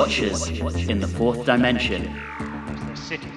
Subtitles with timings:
[0.00, 0.48] Watchers
[0.88, 2.04] in the fourth dimension.
[2.88, 3.28] The city.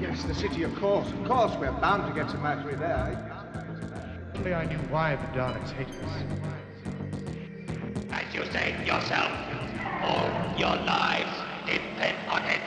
[0.00, 1.08] Yes, the city, of course.
[1.12, 4.34] Of course, we're bound to get some Mercury there.
[4.34, 6.10] Only I knew why the Daleks hated us.
[8.10, 9.30] As you say yourself,
[10.02, 11.30] all your lives
[11.66, 12.60] depend on it.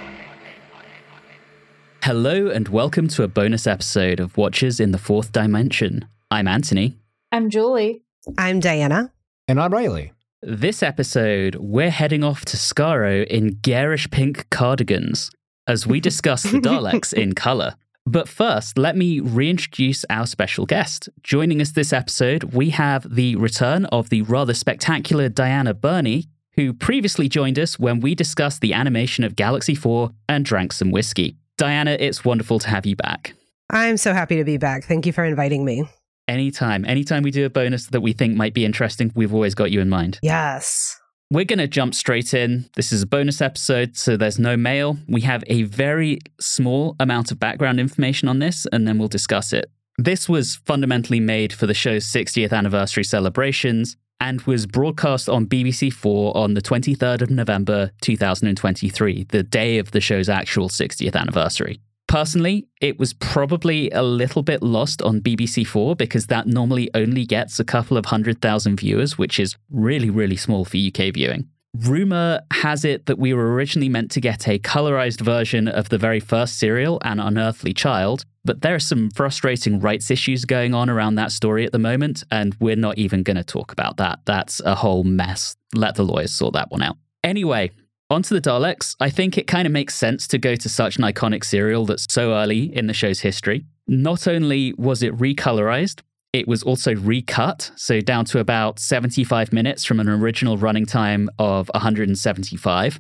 [2.04, 6.06] Hello, and welcome to a bonus episode of Watchers in the Fourth Dimension.
[6.32, 7.00] I'm Anthony.
[7.34, 8.02] I'm Julie.
[8.38, 9.12] I'm Diana.
[9.50, 10.14] And I'm Riley.
[10.44, 15.30] This episode, we're heading off to Skaro in garish pink cardigans
[15.68, 17.76] as we discuss the Daleks in colour.
[18.08, 21.10] But first, let me reintroduce our special guest.
[21.22, 26.74] Joining us this episode, we have the return of the rather spectacular Diana Birney, who
[26.74, 31.38] previously joined us when we discussed the animation of Galaxy 4 and drank some whiskey.
[31.60, 33.36] Diana, it's wonderful to have you back.
[33.70, 34.86] I'm so happy to be back.
[34.86, 35.88] Thank you for inviting me.
[36.28, 39.72] Anytime, anytime we do a bonus that we think might be interesting, we've always got
[39.72, 40.20] you in mind.
[40.22, 40.98] Yes.
[41.30, 42.70] We're going to jump straight in.
[42.76, 44.98] This is a bonus episode, so there's no mail.
[45.08, 49.54] We have a very small amount of background information on this, and then we'll discuss
[49.54, 49.72] it.
[49.98, 56.36] This was fundamentally made for the show's 60th anniversary celebrations and was broadcast on BBC4
[56.36, 61.80] on the 23rd of November 2023, the day of the show's actual 60th anniversary.
[62.12, 67.58] Personally, it was probably a little bit lost on BBC4 because that normally only gets
[67.58, 71.48] a couple of hundred thousand viewers, which is really, really small for UK viewing.
[71.74, 75.98] Rumor has it that we were originally meant to get a colorized version of the
[75.98, 80.90] very first serial, An Unearthly Child, but there are some frustrating rights issues going on
[80.90, 84.20] around that story at the moment, and we're not even going to talk about that.
[84.26, 85.56] That's a whole mess.
[85.74, 86.98] Let the lawyers sort that one out.
[87.24, 87.72] Anyway,
[88.12, 91.04] Onto the Daleks, I think it kind of makes sense to go to such an
[91.06, 93.64] iconic serial that's so early in the show's history.
[93.88, 96.02] Not only was it recolorized,
[96.34, 101.30] it was also recut, so down to about 75 minutes from an original running time
[101.40, 103.00] of 175.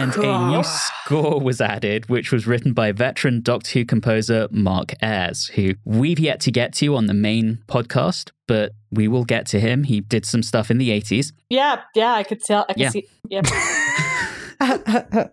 [0.00, 4.94] And a new score was added, which was written by veteran Doctor Who composer Mark
[5.02, 9.46] Ayres, who we've yet to get to on the main podcast, but we will get
[9.46, 9.84] to him.
[9.84, 11.32] He did some stuff in the 80s.
[11.48, 12.64] Yeah, yeah, I could tell.
[12.68, 12.90] I could Yeah.
[12.90, 13.06] see.
[13.28, 13.46] Yep.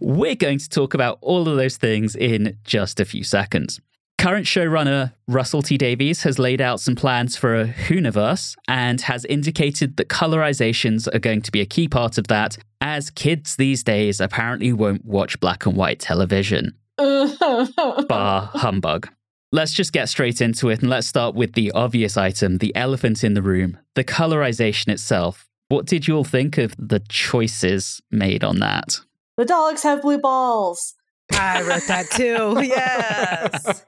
[0.00, 3.80] We're going to talk about all of those things in just a few seconds.
[4.24, 9.26] Current showrunner Russell T Davies has laid out some plans for a Whoniverse and has
[9.26, 13.84] indicated that colorizations are going to be a key part of that, as kids these
[13.84, 16.72] days apparently won't watch black and white television.
[16.96, 19.10] Bar humbug.
[19.52, 23.24] Let's just get straight into it and let's start with the obvious item the elephant
[23.24, 25.50] in the room, the colorization itself.
[25.68, 29.00] What did you all think of the choices made on that?
[29.36, 30.94] the Daleks have blue balls.
[31.32, 32.54] I wrote that too.
[32.64, 33.84] Yes.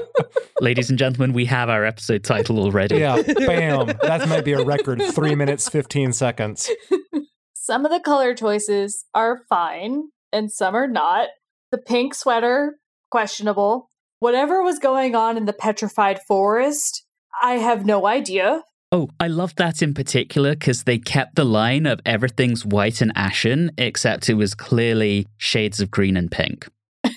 [0.60, 2.98] Ladies and gentlemen, we have our episode title already.
[2.98, 3.86] Yeah, bam.
[4.02, 5.02] That might be a record.
[5.02, 6.70] Three minutes, 15 seconds.
[7.54, 11.28] Some of the color choices are fine, and some are not.
[11.70, 12.76] The pink sweater,
[13.10, 13.88] questionable.
[14.18, 17.04] Whatever was going on in the petrified forest,
[17.42, 18.62] I have no idea.
[18.92, 23.12] Oh, I love that in particular because they kept the line of everything's white and
[23.14, 26.68] ashen, except it was clearly shades of green and pink.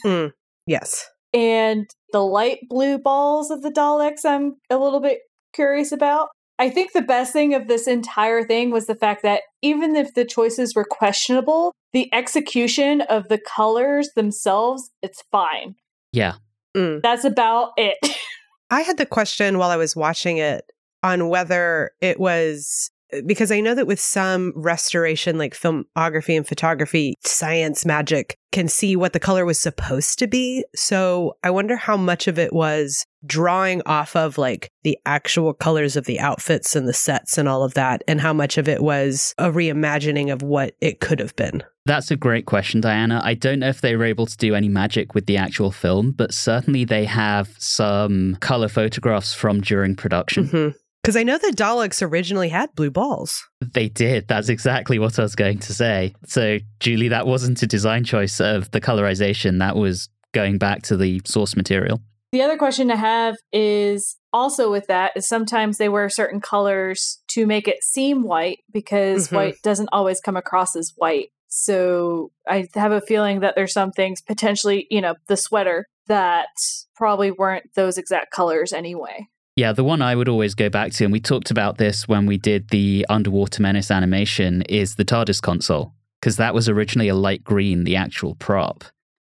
[0.06, 0.32] Mm,
[0.68, 1.10] yes.
[1.34, 5.22] And the light blue balls of the Daleks, I'm a little bit
[5.54, 6.30] curious about.
[6.60, 10.14] I think the best thing of this entire thing was the fact that even if
[10.14, 15.74] the choices were questionable, the execution of the colors themselves, it's fine.
[16.12, 16.34] Yeah.
[16.78, 17.02] Mm.
[17.02, 17.98] That's about it.
[18.70, 20.66] I had the question while I was watching it
[21.04, 22.90] on whether it was
[23.26, 28.96] because I know that with some restoration, like filmography and photography, science magic can see
[28.96, 30.64] what the color was supposed to be.
[30.76, 35.96] So I wonder how much of it was drawing off of like the actual colors
[35.96, 38.82] of the outfits and the sets and all of that, and how much of it
[38.82, 41.64] was a reimagining of what it could have been.
[41.86, 43.22] That's a great question, Diana.
[43.24, 46.12] I don't know if they were able to do any magic with the actual film,
[46.12, 50.48] but certainly they have some color photographs from during production.
[50.48, 50.78] Mm-hmm.
[51.04, 53.44] Because I know the Daleks originally had blue balls.
[53.60, 54.30] They did.
[54.30, 56.16] That's exactly what I was going to say.
[56.26, 59.60] So, Julie, that wasn't a design choice of the colorization.
[59.60, 62.02] That was going back to the source material.
[62.32, 67.22] The other question to have is also with that is sometimes they wear certain colors
[67.28, 69.36] to make it seem white because Mhm.
[69.36, 71.30] white doesn't always come across as white.
[71.50, 76.48] So I have a feeling that there's some things potentially, you know, the sweater that
[76.96, 79.28] probably weren't those exact colors anyway.
[79.56, 82.26] Yeah, the one I would always go back to, and we talked about this when
[82.26, 87.16] we did the Underwater Menace animation, is the TARDIS console, because that was originally a
[87.16, 88.84] light green, the actual prop.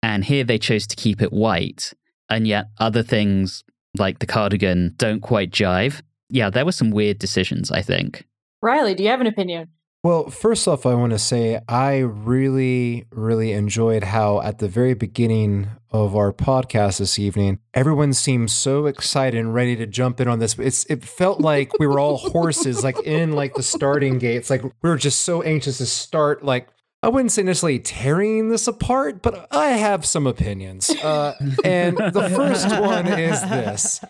[0.02, 1.94] And here they chose to keep it white.
[2.28, 3.64] And yet other things
[3.96, 6.02] like the cardigan don't quite jive.
[6.28, 8.26] Yeah, there were some weird decisions, I think.
[8.62, 9.68] Riley, do you have an opinion?
[10.02, 14.94] Well, first off, I want to say I really, really enjoyed how at the very
[14.94, 20.26] beginning of our podcast this evening, everyone seemed so excited and ready to jump in
[20.26, 20.58] on this.
[20.58, 24.48] It's it felt like we were all horses, like in like the starting gates.
[24.48, 26.42] Like we were just so anxious to start.
[26.42, 26.68] Like
[27.02, 30.88] I wouldn't say necessarily tearing this apart, but I have some opinions.
[30.88, 34.00] Uh, and the first one is this: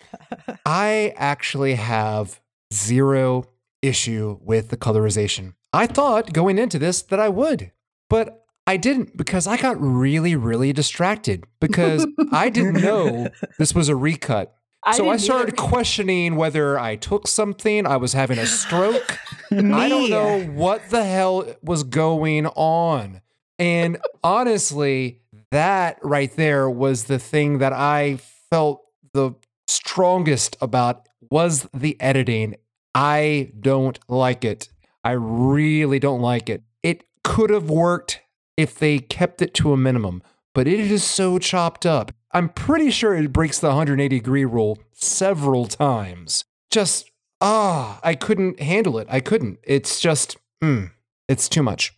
[0.65, 2.41] I actually have
[2.73, 3.47] zero
[3.83, 5.55] issue with the colorization.
[5.73, 7.71] I thought going into this that I would,
[8.09, 13.29] but I didn't because I got really, really distracted because I didn't know
[13.59, 14.55] this was a recut.
[14.83, 15.69] I so I started either.
[15.69, 19.19] questioning whether I took something, I was having a stroke.
[19.51, 23.21] I don't know what the hell was going on.
[23.59, 25.21] And honestly,
[25.51, 28.19] that right there was the thing that I
[28.51, 28.83] felt
[29.13, 29.33] the
[29.69, 32.57] strongest about was the editing.
[32.95, 34.69] I don't like it.
[35.05, 36.63] I really don't like it.
[36.83, 38.21] It could have worked
[38.57, 40.23] if they kept it to a minimum,
[40.55, 42.13] but it is so chopped up.
[42.33, 46.45] I'm pretty sure it breaks the 180 degree rule several times.
[46.71, 47.11] Just,
[47.41, 49.09] ah, I couldn't handle it.
[49.11, 49.59] I couldn't.
[49.65, 50.91] It's just, mm,
[51.29, 51.93] it's too much.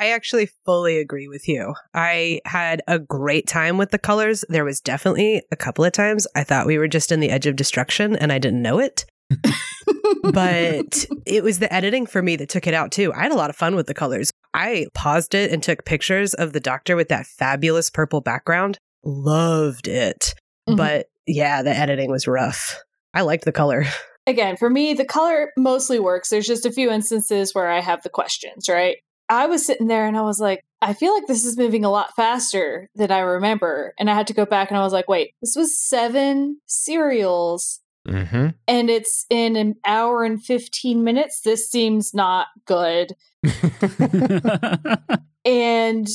[0.00, 1.74] I actually fully agree with you.
[1.92, 4.44] I had a great time with the colors.
[4.48, 7.46] There was definitely a couple of times I thought we were just in the edge
[7.46, 9.04] of destruction and I didn't know it.
[10.32, 13.12] but it was the editing for me that took it out too.
[13.12, 14.30] I had a lot of fun with the colors.
[14.54, 18.78] I paused it and took pictures of the doctor with that fabulous purple background.
[19.04, 20.34] Loved it.
[20.68, 20.76] Mhm.
[20.76, 22.80] But yeah, the editing was rough.
[23.14, 23.84] I liked the color.
[24.26, 26.28] Again, for me, the color mostly works.
[26.28, 28.96] There's just a few instances where I have the questions, right?
[29.30, 31.90] I was sitting there and I was like, I feel like this is moving a
[31.90, 33.94] lot faster than I remember.
[33.98, 37.80] And I had to go back and I was like, wait, this was seven serials
[38.08, 38.48] Mm-hmm.
[38.66, 41.42] and it's in an hour and 15 minutes.
[41.42, 43.14] This seems not good.
[45.44, 46.06] And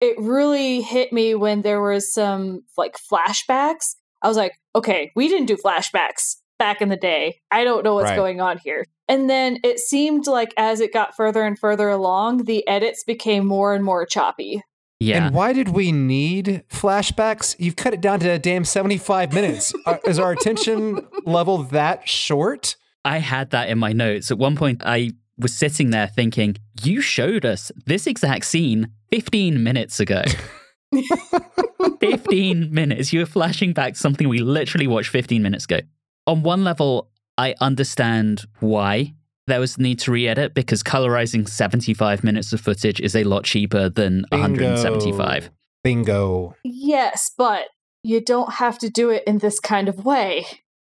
[0.00, 3.96] it really hit me when there was some like flashbacks.
[4.22, 7.40] I was like, okay, we didn't do flashbacks back in the day.
[7.50, 8.16] I don't know what's Right.
[8.16, 8.84] going on here.
[9.08, 13.44] And then it seemed like as it got further and further along, the edits became
[13.46, 14.62] more and more choppy.
[14.98, 15.26] Yeah.
[15.26, 17.54] And why did we need flashbacks?
[17.58, 19.72] You've cut it down to a damn 75 minutes.
[19.86, 22.74] Uh, is our attention level that short?
[23.04, 24.32] I had that in my notes.
[24.32, 29.62] At one point, I was sitting there thinking, you showed us this exact scene 15
[29.62, 30.24] minutes ago.
[32.00, 33.12] 15 minutes.
[33.12, 35.80] You were flashing back something we literally watched 15 minutes ago.
[36.26, 39.14] On one level, I understand why
[39.46, 43.24] there was the need to re edit because colorizing 75 minutes of footage is a
[43.24, 45.50] lot cheaper than 175.
[45.84, 46.56] Bingo.
[46.64, 47.66] Yes, but
[48.02, 50.46] you don't have to do it in this kind of way.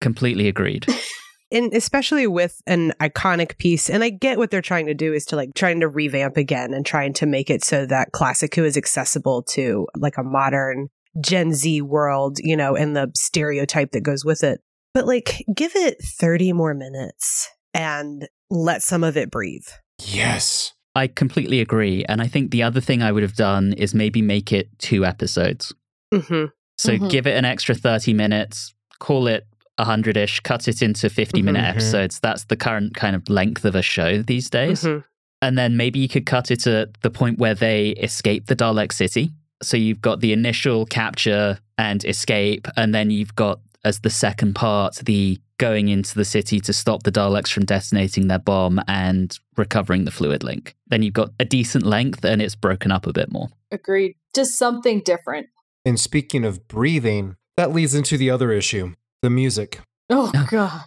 [0.01, 0.85] Completely agreed.
[1.51, 5.25] and especially with an iconic piece and i get what they're trying to do is
[5.25, 8.63] to like trying to revamp again and trying to make it so that classic who
[8.63, 10.87] is accessible to like a modern
[11.19, 14.61] gen z world you know and the stereotype that goes with it
[14.93, 19.65] but like give it 30 more minutes and let some of it breathe
[20.03, 20.73] Yes.
[20.95, 22.03] I completely agree.
[22.05, 25.05] And I think the other thing I would have done is maybe make it two
[25.05, 25.73] episodes.
[26.13, 26.45] hmm
[26.77, 27.09] So Mhm.
[27.09, 29.45] give it an extra 30 minutes, call it
[29.77, 31.69] 100 ish, cut it into 50 minute Mhm.
[31.69, 32.19] episodes.
[32.19, 34.83] That's the current kind of length of a show these days.
[34.83, 35.03] Mhm.
[35.43, 38.91] And then maybe you could cut it at the point where they escape the Dalek
[38.91, 39.31] city.
[39.63, 44.55] So you've got the initial capture and escape, and then you've got as the second
[44.55, 49.37] part the going into the city to stop the Daleks from detonating their bomb and
[49.57, 50.75] recovering the fluid link.
[50.87, 53.49] Then you've got a decent length and it's broken up a bit more.
[53.69, 54.15] Agreed.
[54.33, 55.47] Just something different.
[55.85, 59.81] And speaking of breathing, that leads into the other issue the music.
[60.09, 60.81] Oh, God.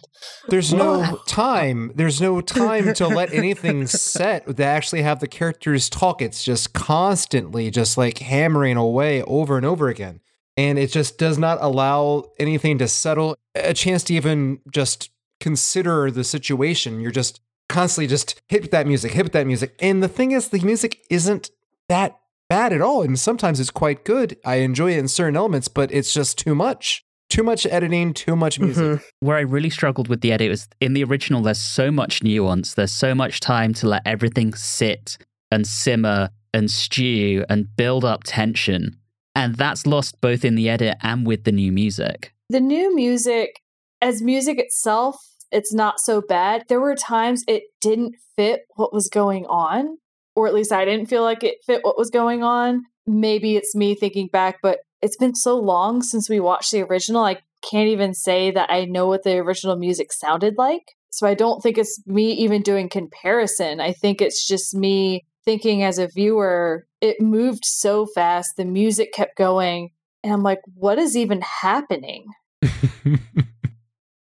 [0.49, 1.93] There's no time.
[1.95, 6.21] There's no time to let anything set to actually have the characters talk.
[6.21, 10.19] It's just constantly just like hammering away over and over again.
[10.57, 15.09] And it just does not allow anything to settle, a chance to even just
[15.39, 17.01] consider the situation.
[17.01, 19.75] You're just constantly just hit with that music, hit with that music.
[19.79, 21.51] And the thing is, the music isn't
[21.89, 22.17] that
[22.49, 23.01] bad at all.
[23.01, 24.37] And sometimes it's quite good.
[24.45, 27.03] I enjoy it in certain elements, but it's just too much.
[27.29, 28.83] Too much editing, too much music.
[28.83, 29.03] Mhm.
[29.19, 32.75] where I really struggled with the edit was in the original, there's so much nuance.
[32.75, 35.17] There's so much time to let everything sit
[35.51, 38.95] and simmer and stew and build up tension.
[39.35, 42.33] And that's lost both in the edit and with the new music.
[42.49, 43.61] The new music,
[44.01, 45.17] as music itself,
[45.51, 46.65] it's not so bad.
[46.69, 49.97] There were times it didn't fit what was going on,
[50.35, 52.83] or at least I didn't feel like it fit what was going on.
[53.05, 57.23] Maybe it's me thinking back, but it's been so long since we watched the original.
[57.23, 57.37] I
[57.69, 60.83] can't even say that I know what the original music sounded like.
[61.09, 63.79] So I don't think it's me even doing comparison.
[63.79, 69.13] I think it's just me thinking as a viewer, it moved so fast, the music
[69.13, 69.91] kept going,
[70.23, 72.25] and I'm like, what is even happening?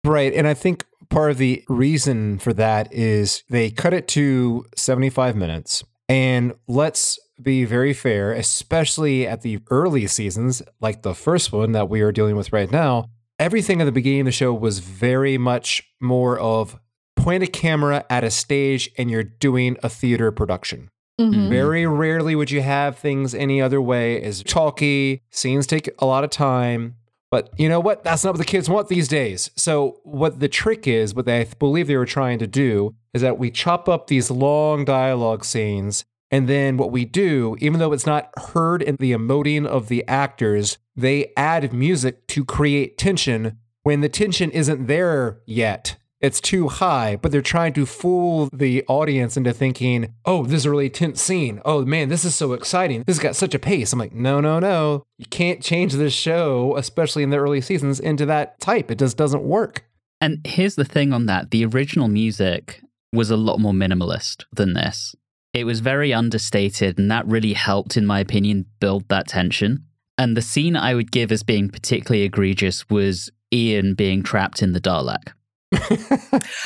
[0.04, 0.32] right.
[0.34, 5.34] And I think part of the reason for that is they cut it to 75
[5.36, 5.82] minutes.
[6.08, 11.88] And let's be very fair, especially at the early seasons, like the first one that
[11.88, 13.06] we are dealing with right now.
[13.38, 16.78] Everything at the beginning of the show was very much more of
[17.16, 20.90] point a camera at a stage and you're doing a theater production.
[21.20, 21.48] Mhm.
[21.48, 24.22] Very rarely would you have things any other way.
[24.22, 25.22] Is chalky.
[25.30, 26.94] Scenes take a lot of time.
[27.30, 28.04] But you know what?
[28.04, 29.50] That's not what the kids want these days.
[29.56, 33.38] So what the trick is, what they believe they were trying to do, is that
[33.38, 36.04] we chop up these long dialogue scenes.
[36.30, 40.06] And then what we do, even though it's not heard in the emoting of the
[40.08, 45.96] actors, they add music to create tension when the tension isn't there yet.
[46.24, 50.64] It's too high, but they're trying to fool the audience into thinking, oh, this is
[50.64, 51.60] a really tense scene.
[51.66, 53.02] Oh, man, this is so exciting.
[53.06, 53.92] This has got such a pace.
[53.92, 55.04] I'm like, no, no, no.
[55.18, 58.90] You can't change this show, especially in the early seasons, into that type.
[58.90, 59.84] It just doesn't work.
[60.18, 62.80] And here's the thing on that the original music
[63.12, 65.14] was a lot more minimalist than this.
[65.52, 69.84] It was very understated, and that really helped, in my opinion, build that tension.
[70.16, 74.72] And the scene I would give as being particularly egregious was Ian being trapped in
[74.72, 75.34] the Dalek.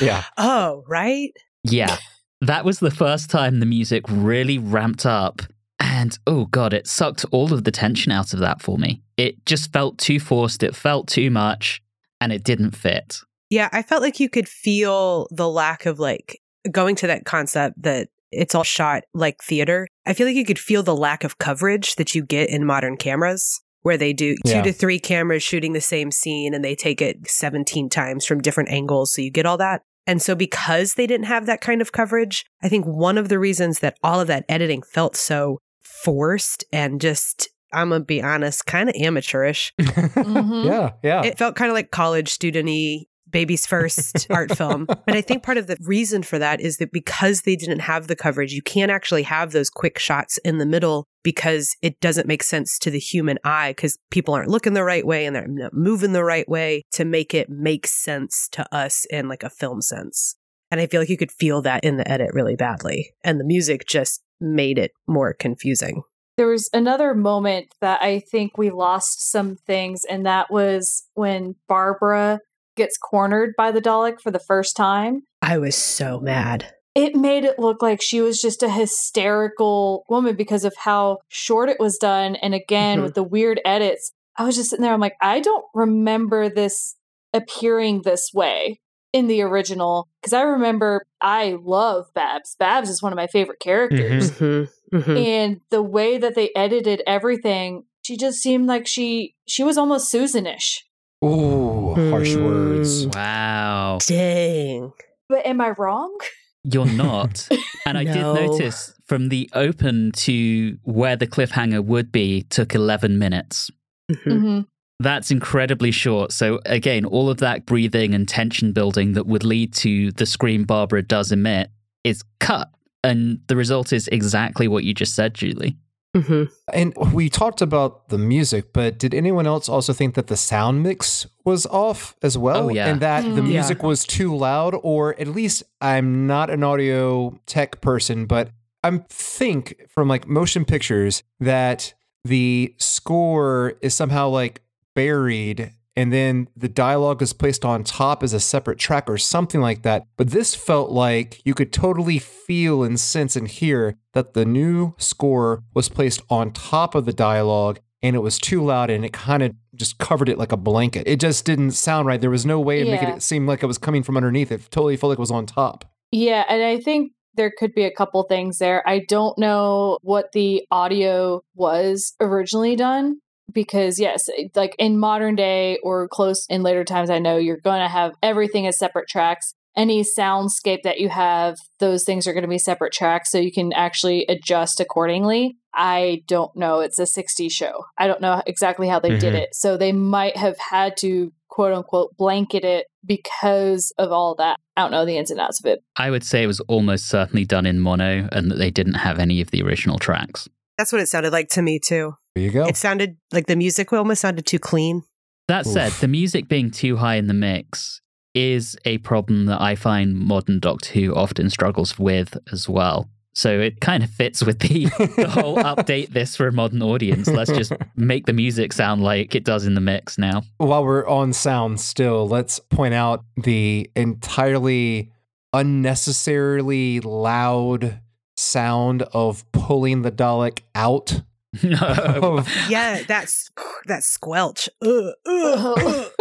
[0.01, 0.23] Yeah.
[0.37, 1.31] Oh, right?
[1.63, 1.97] Yeah,
[2.41, 5.41] that was the first time the music really ramped up.
[5.79, 9.01] And oh god, it sucked all of the tension out of that for me.
[9.17, 11.81] It just felt too forced, it felt too much,
[12.21, 13.19] and it didn't fit.
[13.49, 16.39] Yeah, I felt like you could feel the lack of like
[16.71, 19.87] going to that concept that it's all shot like theater.
[20.05, 22.97] I feel like you could feel the lack of coverage that you get in modern
[22.97, 24.61] cameras where they do two Yeah.
[24.63, 28.69] to three cameras shooting the same scene and they take it 17 times from different
[28.69, 29.13] angles.
[29.13, 29.81] So you get all that.
[30.07, 33.37] And so because they didn't have that kind of coverage, I think one of the
[33.39, 38.21] reasons that all of that editing felt so forced and just, I'm going to be
[38.21, 39.73] honest, kind of amateurish.
[39.79, 40.65] Mhm.
[40.65, 40.91] Yeah.
[41.03, 41.23] Yeah.
[41.25, 44.87] It felt kind of like college student-y baby's first art film.
[45.07, 48.07] And I think part of the reason for that is that because they didn't have
[48.07, 52.27] the coverage, you can't actually have those quick shots in the middle because it doesn't
[52.27, 55.47] make sense to the human eye because people aren't looking the right way and they're
[55.47, 59.49] not moving the right way to make it make sense to us in like a
[59.49, 60.35] film sense.
[60.71, 63.11] And I feel like you could feel that in the edit really badly.
[63.23, 66.03] And the music just made it more confusing.
[66.37, 71.55] There was another moment that I think we lost some things, and that was when
[71.67, 72.39] Barbara
[72.79, 75.21] gets cornered by the Dalek for the first time.
[75.43, 76.73] I was so mad.
[76.95, 81.69] It made it look like she was just a hysterical woman because of how short
[81.69, 82.35] it was done.
[82.37, 83.03] And again, Mhm.
[83.03, 84.93] with the weird edits, I was just sitting there.
[84.93, 86.95] I'm like, I don't remember this
[87.33, 88.79] appearing this way
[89.13, 92.55] in the original because I remember I love Babs.
[92.59, 94.31] Babs is one of my favorite characters.
[94.31, 94.97] Mm-hmm.
[94.97, 95.17] Mm-hmm.
[95.17, 100.11] and the way that they edited everything she just seemed like she she was almost
[100.11, 100.79] susanish
[101.23, 103.05] Ooh, harsh words.
[103.05, 103.15] Mm.
[103.15, 103.97] Wow.
[104.05, 104.93] Dang.
[105.27, 106.17] but am i wrong
[106.63, 107.47] You're not.
[107.85, 113.17] And I did notice from the open to where the cliffhanger would be took 11
[113.17, 113.71] minutes.
[114.11, 114.27] Mhm.
[114.27, 114.65] Mhm.
[114.99, 116.31] That's incredibly short.
[116.33, 120.65] So, again, all of that breathing and tension building that would lead to the scream
[120.65, 121.71] Barbara does emit
[122.03, 122.69] is cut.
[123.03, 125.77] And the result is exactly what you just said, Julie.
[126.15, 126.49] Mhm.
[126.73, 130.81] And we talked about the music, but did anyone else also think that the sound
[130.81, 132.65] mix was off as well?
[132.65, 132.87] Oh, yeah.
[132.87, 133.47] And that the Mm.
[133.47, 133.53] Yeah.
[133.53, 138.49] music was too loud, or at least I'm not an audio tech person, but
[138.83, 141.93] I think from like motion pictures that
[142.25, 144.61] the score is somehow like
[144.95, 149.61] buried and then the dialogue is placed on top as a separate track or something
[149.61, 150.03] like that.
[150.17, 153.81] But this felt like you could totally feel and sense and hear
[154.13, 158.63] that the new score was placed on top of the dialogue and it was too
[158.63, 161.03] loud and it kind of just covered it like a blanket.
[161.05, 162.21] It just didn't sound right.
[162.21, 163.15] There was no way of making Yeah.
[163.15, 164.51] it seem like it was coming from underneath.
[164.53, 165.83] It totally felt like it was on top.
[166.11, 170.25] yeah and i think there could be a couple things there i don't know what
[170.33, 173.05] the audio was originally done
[173.53, 177.81] because yes like in modern day or close in later times i know you're going
[177.81, 179.53] to have everything as separate tracks.
[179.77, 183.51] Any soundscape that you have those things are going to be separate tracks so you
[183.51, 185.55] can actually adjust accordingly.
[185.73, 186.79] I don't know.
[186.79, 187.85] It's a 60 show.
[187.97, 189.37] I don't know exactly how they did Mhm.
[189.43, 189.49] it.
[189.53, 194.57] So they might have had to quote unquote blanket it because of all that.
[194.75, 195.79] I don't know the ins and outs of it.
[195.95, 199.19] I would say it was almost certainly done in mono and that they didn't have
[199.19, 200.49] any of the original tracks.
[200.79, 202.13] That's what it sounded like to me too.
[202.35, 202.65] There you go.
[202.65, 205.03] It sounded like the music almost sounded too clean.
[205.49, 207.99] That said, the music being too high in the mix
[208.33, 213.09] is a problem that I find modern Doctor Who often struggles with as well.
[213.33, 214.85] So it kind of fits with the,
[215.17, 217.27] the whole update this for a modern audience.
[217.27, 220.43] Let's just make the music sound like it does in the mix now.
[220.59, 225.11] While we're on sound still, let's point out the entirely
[225.51, 227.99] unnecessarily loud
[228.39, 231.21] sound of pulling the Dalek out.
[231.63, 233.49] of- Yeah, that's
[233.87, 234.69] that squelch.
[234.81, 235.75] Ugh, ugh, oh.
[235.77, 236.11] ugh,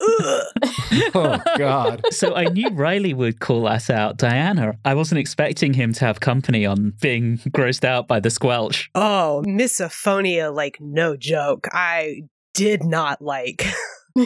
[0.00, 1.10] ugh.
[1.14, 2.02] oh God.
[2.10, 4.74] so I knew Riley would call us out, Diana.
[4.84, 8.90] I wasn't expecting him to have company on being grossed out by the squelch.
[8.94, 11.68] Oh, misophonia, like no joke.
[11.72, 12.22] I
[12.54, 13.64] did not like.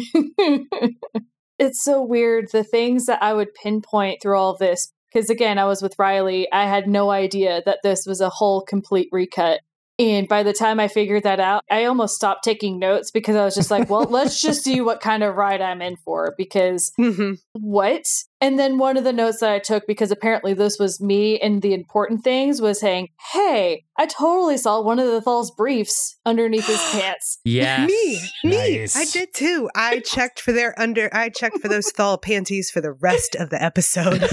[1.58, 4.92] it's so weird the things that I would pinpoint through all this.
[5.12, 6.50] Because again, I was with Riley.
[6.52, 9.60] I had no idea that this was a whole complete recut.
[9.98, 13.44] And by the time I figured that out, I almost stopped taking notes because I
[13.44, 16.34] was just like, well, let's just see what kind of ride I'm in for.
[16.36, 17.38] Because Mhm.
[17.52, 18.04] what?
[18.42, 21.62] And then one of the notes that I took, because apparently this was me and
[21.62, 26.66] the important things, was saying, hey, I totally saw one of the Thal's briefs underneath
[26.66, 27.38] his pants.
[27.44, 27.88] Yes.
[27.88, 28.56] Me, me.
[28.80, 28.96] Nice.
[28.96, 29.70] I did too.
[29.74, 31.08] I checked for their under.
[31.14, 34.28] I checked for those thal panties for the rest of the episode.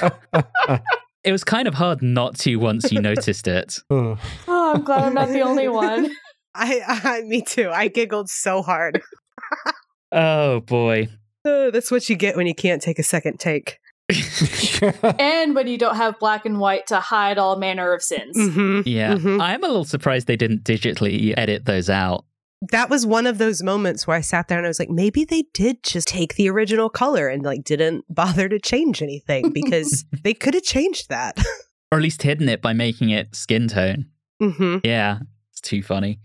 [1.26, 3.78] It was kind of hard not to once you noticed it.
[3.90, 4.16] Oh,
[4.48, 6.10] I'm glad I'm not the only one.
[6.54, 7.68] I, I, me too.
[7.70, 9.02] I giggled so hard.
[10.12, 11.08] Oh boy.
[11.44, 13.78] Uh, that's what you get when you can't take a second take.
[15.18, 18.36] and when you don't have black and white to hide all manner of sins.
[18.36, 19.14] hmm Yeah.
[19.14, 19.40] Mhm.
[19.42, 22.24] I'm a little surprised they didn't digitally edit those out.
[22.70, 25.24] That was one of those moments where I sat there and I was like, maybe
[25.24, 30.04] they did just take the original color and like didn't bother to change anything because
[30.24, 31.38] they could have changed that.
[31.92, 34.06] Or at least hidden it by making it skin tone.
[34.42, 35.20] hmm Yeah.
[35.52, 36.18] It's too funny.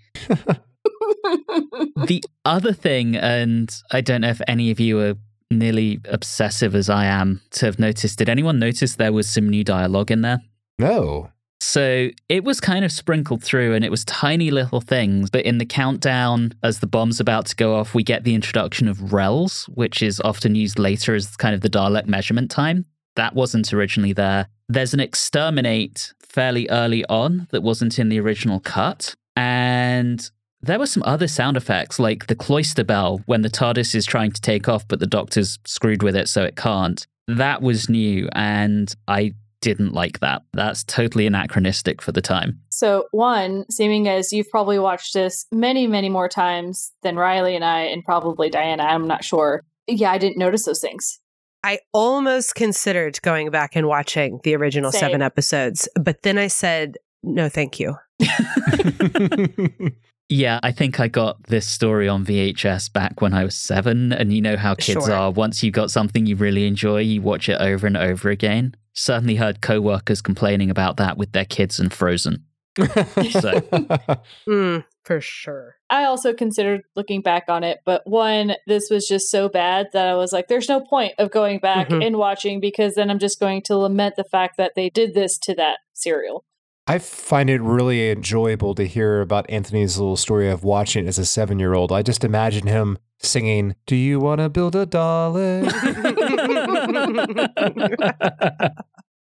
[1.23, 5.13] the other thing, and I don't know if any of you are
[5.51, 9.63] nearly obsessive as I am to have noticed, did anyone notice there was some new
[9.63, 10.39] dialogue in there?
[10.79, 11.29] no.
[11.61, 15.29] So it was kind of sprinkled through and it was tiny little things.
[15.29, 18.87] But in the countdown, as the bomb's about to go off, we get the introduction
[18.87, 22.85] of rels, which is often used later as kind of the Dalek measurement time.
[23.15, 24.47] That wasn't originally there.
[24.69, 29.13] There's an exterminate fairly early on that wasn't in the original cut.
[29.35, 30.27] And
[30.61, 34.31] there were some other sound effects, like the cloister bell when the TARDIS is trying
[34.31, 37.05] to take off, but the doctor's screwed with it, so it can't.
[37.27, 40.41] That was new, and I didn't like that.
[40.53, 42.59] That's totally anachronistic for the time.
[42.69, 47.63] So, one, seeming as you've probably watched this many, many more times than Riley and
[47.63, 49.63] I, and probably Diana, I'm not sure.
[49.87, 51.19] Yeah, I didn't notice those things.
[51.63, 54.99] I almost considered going back and watching the original Same.
[54.99, 57.95] seven episodes, but then I said, no, thank you.
[60.31, 64.13] Yeah, I think I got this story on VHS back when I was seven.
[64.13, 65.13] And you know how kids Sure.
[65.13, 65.29] are.
[65.29, 68.73] Once you've got something you really enjoy, you watch it over and over again.
[68.93, 72.45] Certainly heard co workers complaining about that with their kids and Frozen.
[72.77, 73.61] So-
[74.47, 75.75] Mm, for sure.
[75.89, 80.07] I also considered looking back on it, but one, this was just so bad that
[80.07, 82.05] I was like, there's no point of going back Mhm.
[82.05, 85.37] and watching because then I'm just going to lament the fact that they did this
[85.39, 86.45] to that serial.
[86.87, 91.19] I find it really enjoyable to hear about Anthony's little story of watching it as
[91.19, 91.91] a seven year old.
[91.91, 95.71] I just imagine him singing, Do you want to build a Dalek?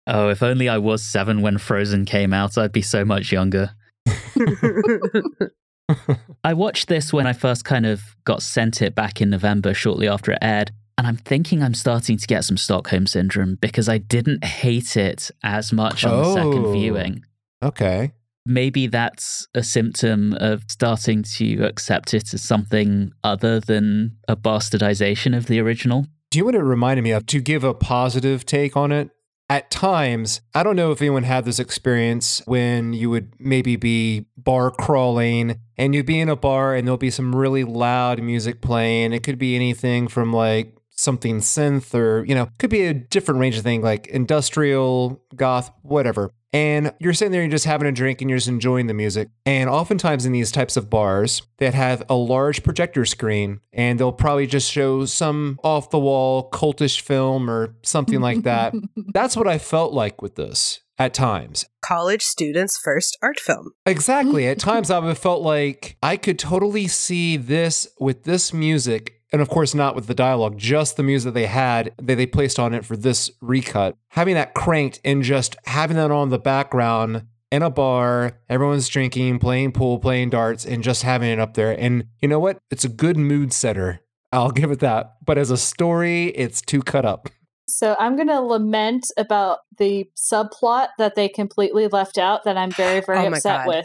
[0.06, 3.70] oh, if only I was seven when Frozen came out, I'd be so much younger.
[6.44, 10.08] I watched this when I first kind of got sent it back in November, shortly
[10.08, 10.70] after it aired.
[10.96, 15.30] And I'm thinking I'm starting to get some Stockholm syndrome because I didn't hate it
[15.42, 16.72] as much on the second Oh.
[16.72, 17.24] viewing.
[17.62, 18.12] okay.
[18.46, 25.36] Maybe that's a symptom of starting to accept it as something other than a bastardization
[25.36, 26.06] of the original.
[26.30, 27.26] Do you know what it reminded me of?
[27.26, 29.10] To give a positive take on it,
[29.48, 34.26] at times, I don't know if anyone had this experience when you would maybe be
[34.36, 38.60] bar crawling and you'd be in a bar and there'll be some really loud music
[38.60, 39.12] playing.
[39.12, 43.40] It could be anything from like something synth or, you know, could be a different
[43.40, 46.30] range of thing like industrial, goth, whatever.
[46.52, 49.28] And you're sitting there, you're just having a drink and you're just enjoying the music.
[49.46, 54.12] And oftentimes in these types of bars that have a large projector screen and they'll
[54.12, 58.74] probably just show some off the wall cultish film or something like that.
[59.14, 61.64] That's what I felt like with this at times.
[61.82, 63.70] College students' first art film.
[63.86, 64.46] Exactly.
[64.46, 69.19] At times, i've felt like I could totally see this with this music.
[69.32, 72.58] And of course, not with the dialogue, just the music they had that they placed
[72.58, 73.96] on it for this recut.
[74.08, 79.38] Having that cranked and just having that on the background in a bar, everyone's drinking,
[79.38, 81.78] playing pool, playing darts, and just having it up there.
[81.78, 82.58] And you know what?
[82.70, 84.00] It's a good mood setter.
[84.32, 85.14] I'll give it that.
[85.24, 87.28] But as a story, it's too cut up.
[87.68, 92.72] So I'm going to lament about the subplot that they completely left out that I'm
[92.72, 93.84] very, very Oh upset God.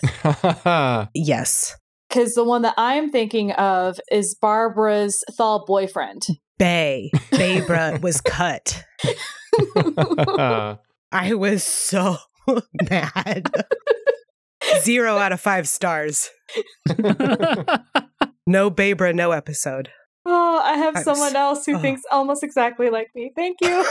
[0.64, 1.08] with.
[1.14, 1.76] Yes.
[2.16, 6.22] Because the one that I'm thinking of is Barbara's Thal boyfriend.
[6.58, 7.12] Bay.
[7.32, 8.86] Baebara was cut.
[11.12, 12.16] I was so
[12.90, 13.52] mad.
[14.80, 16.30] Zero out of five stars.
[18.48, 19.90] No Baebara, no episode.
[20.26, 21.80] Oh, I have I'm someone s- else who oh.
[21.80, 23.34] thinks almost exactly like me.
[23.36, 23.86] Thank you.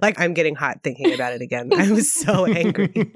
[0.00, 1.70] like I'm getting hot thinking about it again.
[1.74, 3.12] I was so angry.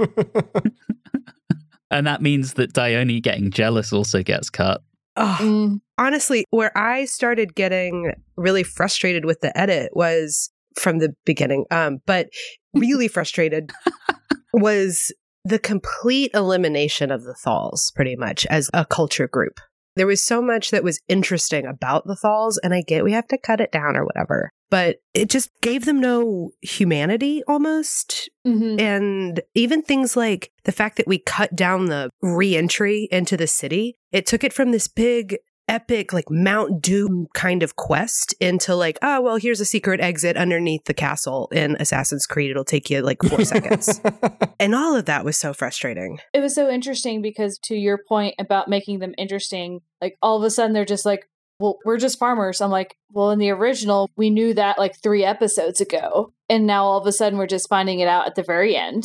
[1.95, 4.83] And that means that Dyoni getting jealous also gets cut.
[5.17, 11.15] Oh, Mm, honestly, where I started getting really frustrated with the edit was from the
[11.25, 12.31] beginning, um, but
[12.75, 13.71] really frustrated
[14.53, 15.13] was
[15.45, 19.61] the complete elimination of the Thals, pretty much, as a culture group.
[19.95, 23.29] There was so much that was interesting about the Thals, and I get we have
[23.29, 28.29] to cut it down or whatever, but it just gave them no humanity almost.
[28.45, 28.81] mhm.
[28.81, 33.97] And even things like the fact that we cut down the re-entry into the city,
[34.11, 38.99] it took it from this big epic like Mount Doom kind of quest into like,
[39.01, 42.51] oh well, here's a secret exit underneath the castle in Assassin's Creed.
[42.51, 44.01] It'll take you like four seconds.
[44.61, 46.21] And all of that was so frustrating.
[46.33, 50.43] It was so interesting because, to your point about making them interesting, like all of
[50.43, 52.61] a sudden they're just like, well, we're just farmers.
[52.61, 56.33] I'm like, well, in the original, we knew that like three episodes ago.
[56.49, 59.05] And now all of a sudden we're just finding it out at the very end.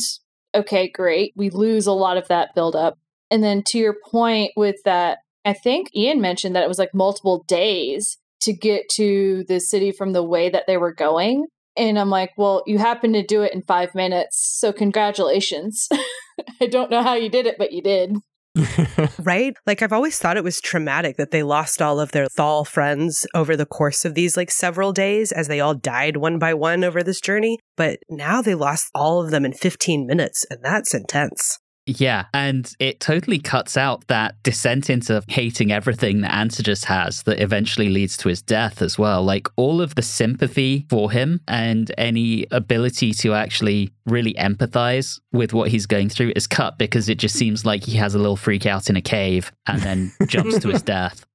[0.54, 1.32] Okay, great.
[1.36, 2.98] We lose a lot of that buildup.
[3.30, 6.92] And then to your point with that, I think Ian mentioned that it was like
[6.92, 11.46] multiple days to get to the city from the way that they were going.
[11.76, 14.38] And I'm like, well, you happened to do it in five minutes.
[14.58, 15.88] So congratulations.
[16.60, 18.16] I don't know how you did it, but you did.
[19.22, 19.54] Right?
[19.66, 23.26] Like I've always thought it was traumatic that they lost all of their Thal friends
[23.34, 26.84] over the course of these like several days as they all died one by one
[26.84, 27.58] over this journey.
[27.76, 31.58] But now they lost all of them in 15 minutes, and that's intense.
[31.98, 37.40] Yeah, and it totally cuts out that descent into hating everything that Antodus has that
[37.40, 39.22] eventually leads to his death as well.
[39.24, 45.52] Like all of the sympathy for him and any ability to actually really empathize with
[45.52, 48.36] what he's going through is cut because it just seems like he has a little
[48.36, 51.26] freak out in a cave and then jumps to his death.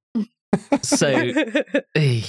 [0.81, 1.33] So
[1.95, 2.21] Eh.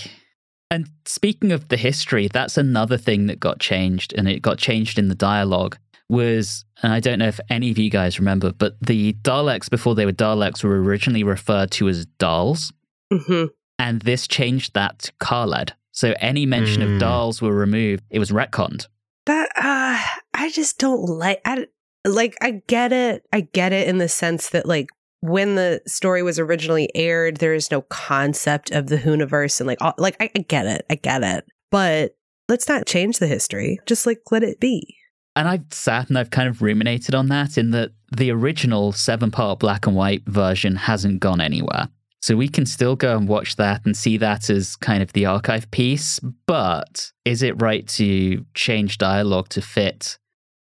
[0.71, 4.99] And speaking of the history, that's another thing that got changed, and it got changed
[4.99, 5.79] in the dialogue.
[6.09, 9.95] Was, and I don't know if any of you guys remember, but the Daleks before
[9.97, 12.73] they were Daleks were originally referred to as Dals,
[13.13, 13.47] hmm
[13.79, 15.75] and this changed that to Kaled.
[15.93, 16.95] So any mention Mm.
[16.97, 18.05] of Dals were removed.
[18.11, 18.87] It was retconned.
[19.27, 20.01] That uh
[20.33, 21.67] I just don't like I
[22.07, 23.25] like I get it.
[23.33, 24.89] I get it in the sense that like
[25.21, 29.83] when the story was originally aired, there is no concept of the Whoniverse and like
[29.83, 30.87] all, like I, I get it.
[30.89, 31.45] I get it.
[31.71, 32.17] But
[32.49, 33.81] let's not change the history.
[33.87, 34.97] Just like let it be.
[35.37, 39.31] And I've sat and I've kind of ruminated on that in that the original seven
[39.31, 41.89] part black and white version hasn't gone anywhere.
[42.23, 45.27] So we can still go and watch that and see that as kind of the
[45.27, 46.19] archive piece.
[46.47, 50.19] But is it right to change dialogue to fit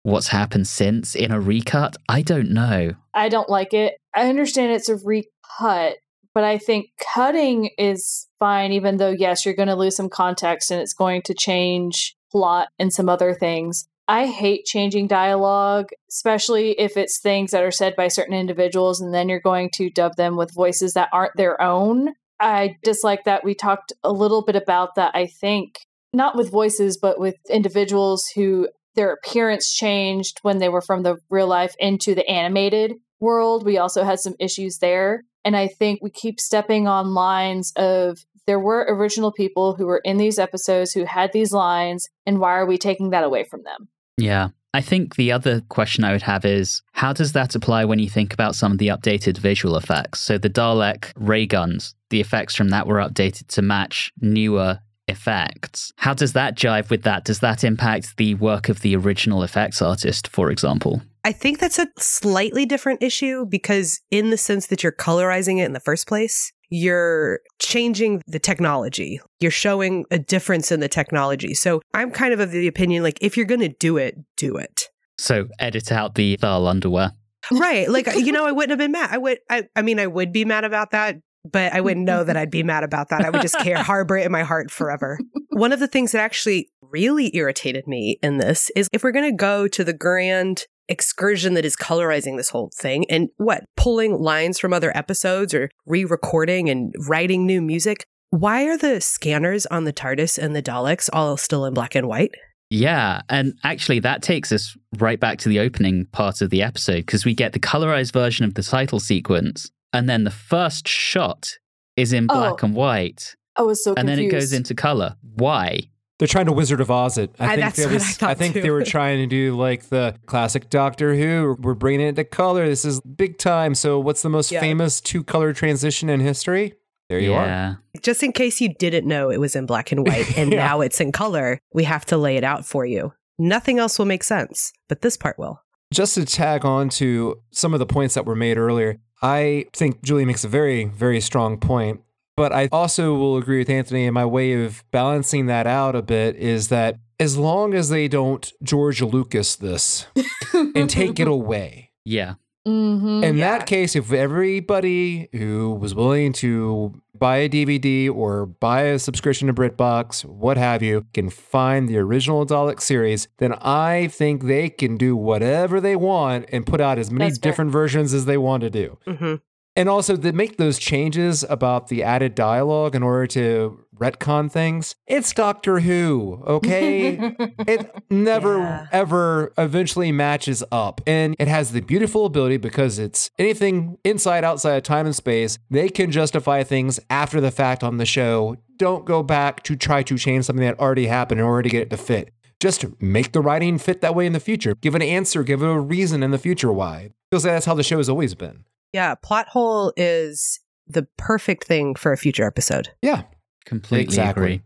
[0.04, 1.98] what's happened since in a recut?
[2.10, 2.94] I don't know.
[3.14, 3.98] I don't like it.
[4.16, 5.98] I understand it's a recut,
[6.34, 10.72] but I think cutting is fine, even though, yes, you're going to lose some context
[10.72, 13.88] and it's going to change plot and some other things.
[14.12, 19.14] I hate changing dialogue, especially if it's things that are said by certain individuals and
[19.14, 22.10] then you're going to dub them with voices that aren't their own.
[22.38, 23.46] I dislike that.
[23.46, 25.80] We talked a little bit about that, I think,
[26.12, 31.16] not with voices, but with individuals who their appearance changed when they were from the
[31.30, 33.64] real life into the animated world.
[33.64, 35.24] We also had some issues there.
[35.46, 40.02] And I think we keep stepping on lines of there were original people who were
[40.04, 43.64] in these episodes who had these lines, and why are we taking that away from
[43.64, 43.88] them?
[44.22, 44.50] Yeah.
[44.74, 48.10] I think the other question I would have is how does that apply when you
[48.10, 50.22] think about some of the updated visual effects?
[50.22, 54.80] So the Dalek ray guns, the effects from that were updated to match newer
[55.10, 55.92] effects.
[55.98, 57.26] How does that jive with that?
[57.26, 61.02] Does that impact the work of the original effects artist, for example?
[61.26, 65.66] I think that's a slightly different issue because, in the sense that you're colorizing it
[65.66, 69.20] in the first place, you're changing the technology.
[69.40, 71.54] You're showing a difference in the technology.
[71.54, 74.56] So I'm kind of of the opinion like, if you're going to do it, do
[74.56, 74.90] it.
[75.18, 77.12] So edit out the Thal underwear.
[77.52, 77.90] Right.
[77.90, 79.10] Like, you know, I wouldn't have been mad.
[79.12, 82.24] I would, I, I mean, I would be mad about that, but I wouldn't know
[82.24, 83.26] that I'd be mad about that.
[83.26, 85.20] I would just care, harbor it in my heart forever.
[85.50, 89.30] One of the things that actually really irritated me in this is if we're going
[89.30, 94.14] to go to the grand excursion that is colorizing this whole thing and what, pulling
[94.20, 99.66] lines from other episodes or re recording and writing new music, Why are the scanners
[99.68, 102.32] on the TARDIS and the Daleks all still in black and white?
[102.70, 107.06] Yeah, and actually, that takes us right back to the opening part of the episode
[107.06, 111.58] because we get the colorized version of the title sequence, and then the first shot
[111.98, 112.34] is in oh.
[112.34, 112.68] black Oh.
[112.68, 114.20] and white, I was so and confused.
[114.20, 115.16] then it goes into color.
[115.36, 115.90] Why?
[116.22, 117.34] They're trying to Wizard of Oz it.
[117.40, 118.62] I I- think that's there what was, I thought think too.
[118.62, 121.58] they were trying to do like the classic Doctor Who.
[121.60, 122.68] We're bringing it to color.
[122.68, 123.74] This is big time.
[123.74, 124.60] So, what's the most Yeah.
[124.60, 126.76] famous two color transition in history?
[127.10, 127.82] There you are.
[128.04, 130.60] Just in case you didn't know it was in black and white and Yeah.
[130.68, 133.14] now it's in color, we have to lay it out for you.
[133.40, 135.60] Nothing else will make sense, but this part will.
[135.92, 140.04] Just to tag on to some of the points that were made earlier, I think
[140.04, 142.02] Julie makes a very, very strong point.
[142.38, 146.02] But I also will agree with Anthony, and my way of balancing that out a
[146.02, 150.08] bit is that as long as they don't George Lucas this
[150.54, 152.36] and take it away, Yeah.
[152.68, 153.24] Mhm.
[153.24, 153.58] in Yeah.
[153.58, 159.48] that case, if everybody who was willing to buy a DVD or buy a subscription
[159.48, 164.70] to BritBox, what have you, can find the original Dalek series, then I think they
[164.70, 167.52] can do whatever they want and put out as many That's fair.
[167.52, 168.98] different versions as they want to do.
[169.08, 169.36] hmm
[169.76, 174.96] And also to make those changes about the added dialogue in order to retcon things.
[175.08, 177.18] It's Doctor Who, okay?
[177.68, 178.88] it never Yeah.
[178.92, 184.74] ever eventually matches up and it has the beautiful ability because it's anything inside outside
[184.76, 189.06] of time and space they can justify things after the fact on the show don't
[189.06, 191.90] go back to try to change something that already happened in order to get it
[191.92, 195.44] to fit just make the writing fit that way in the future give an answer
[195.44, 198.64] give a reason in the future why like that's how the show has always been
[198.94, 202.90] Yeah, plot hole is the perfect thing for a future episode.
[203.02, 203.24] yeah
[203.66, 204.44] Completely Exactly.
[204.44, 204.62] agree.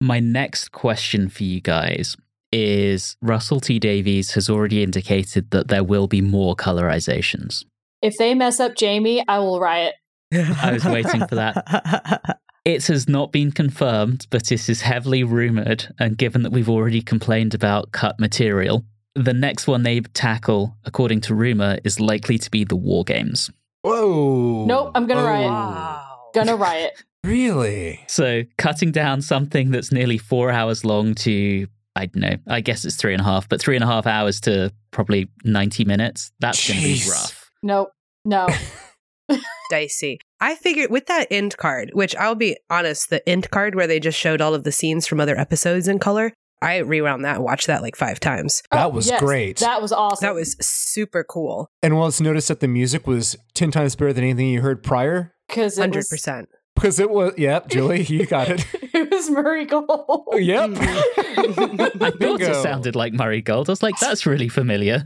[0.00, 2.16] My next question for you guys
[2.52, 7.64] is Russell T Davies has already indicated that there will be more colorizations.
[8.02, 9.94] if they mess up Jamie, I will riot.
[10.32, 12.38] I was waiting for that.
[12.64, 15.92] It has not been confirmed, but it is heavily rumored.
[15.98, 21.20] And given that we've already complained about cut material, the next one they tackle, according
[21.22, 23.50] to rumor, is likely to be the War Games.
[23.84, 25.50] Whoa Nope, I'm gonna riot.
[25.50, 26.30] wow.
[26.34, 26.92] Gonna riot.
[27.24, 31.66] really So cutting down something that's nearly four hours long to,
[31.96, 34.06] I don't know, I guess it's three and a half, but three and a half
[34.06, 37.50] hours to probably 90 minutes, that's going to be rough.
[37.62, 37.90] Nope.
[38.24, 38.48] No.
[39.70, 40.18] dicey.
[40.40, 44.00] I figured with that end card, which I'll be honest, the end card where they
[44.00, 47.44] just showed all of the scenes from other episodes in color, I rewound that and
[47.44, 48.62] watched that like five times.
[48.72, 49.58] That Oh, was yes, great.
[49.58, 50.24] That was awesome.
[50.26, 51.68] That was super cool.
[51.82, 54.82] And well, it's noticed that the music was 10 times better than anything you heard
[54.82, 55.34] prior.
[55.48, 56.48] because it Hundred was, percent.
[56.74, 58.66] Because it was, yep, Julie, you got it.
[58.94, 60.26] it was Murray Gold.
[60.34, 60.70] yep.
[60.78, 63.68] I thought it sounded like Murray Gold.
[63.68, 65.04] I was like, that's really familiar.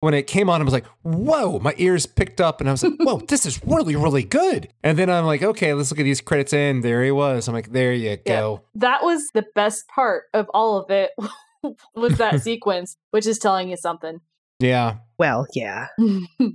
[0.00, 2.82] When it came on, I was like, whoa, my ears picked up and I was
[2.82, 4.68] like, whoa, this is really, really good.
[4.82, 6.80] And then I'm like, okay, let's look at these credits in.
[6.80, 7.48] There he was.
[7.48, 8.62] I'm like, there you go.
[8.74, 11.10] That was the best part of all of it.
[11.94, 14.20] was that sequence, which is telling you something.
[14.60, 14.96] Yeah.
[15.18, 15.88] Well, yeah.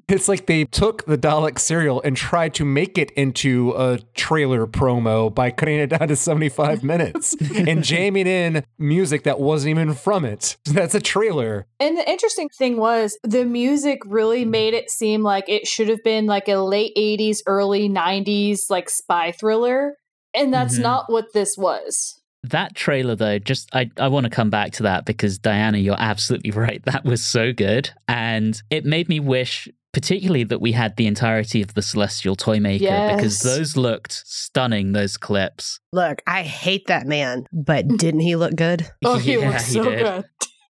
[0.07, 4.65] It's like they took the Dalek serial and tried to make it into a trailer
[4.67, 9.93] promo by cutting it down to 75 minutes and jamming in music that wasn't even
[9.93, 10.57] from it.
[10.65, 11.65] That's a trailer.
[11.79, 16.03] And the interesting thing was the music really made it seem like it should have
[16.03, 19.97] been like a late 80s, early 90s like spy thriller.
[20.33, 20.83] And that's Mhm.
[20.83, 22.19] not what this was.
[22.49, 25.95] That trailer, though, just I, I want to come back to that because Diana, you're
[25.97, 26.83] absolutely right.
[26.85, 27.89] That was so good.
[28.07, 33.03] And it made me wish, particularly, that we had the entirety of the Celestial Toymaker
[33.07, 33.55] because Yes.
[33.55, 35.79] those looked stunning, those clips.
[35.91, 38.89] Look, I hate that man, but didn't he look good?
[39.05, 39.99] Oh, he Yeah, looks he so did.
[40.05, 40.25] good.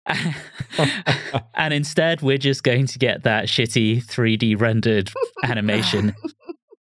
[1.55, 5.11] and instead, we're just going to get that shitty 3D rendered
[5.43, 6.15] animation.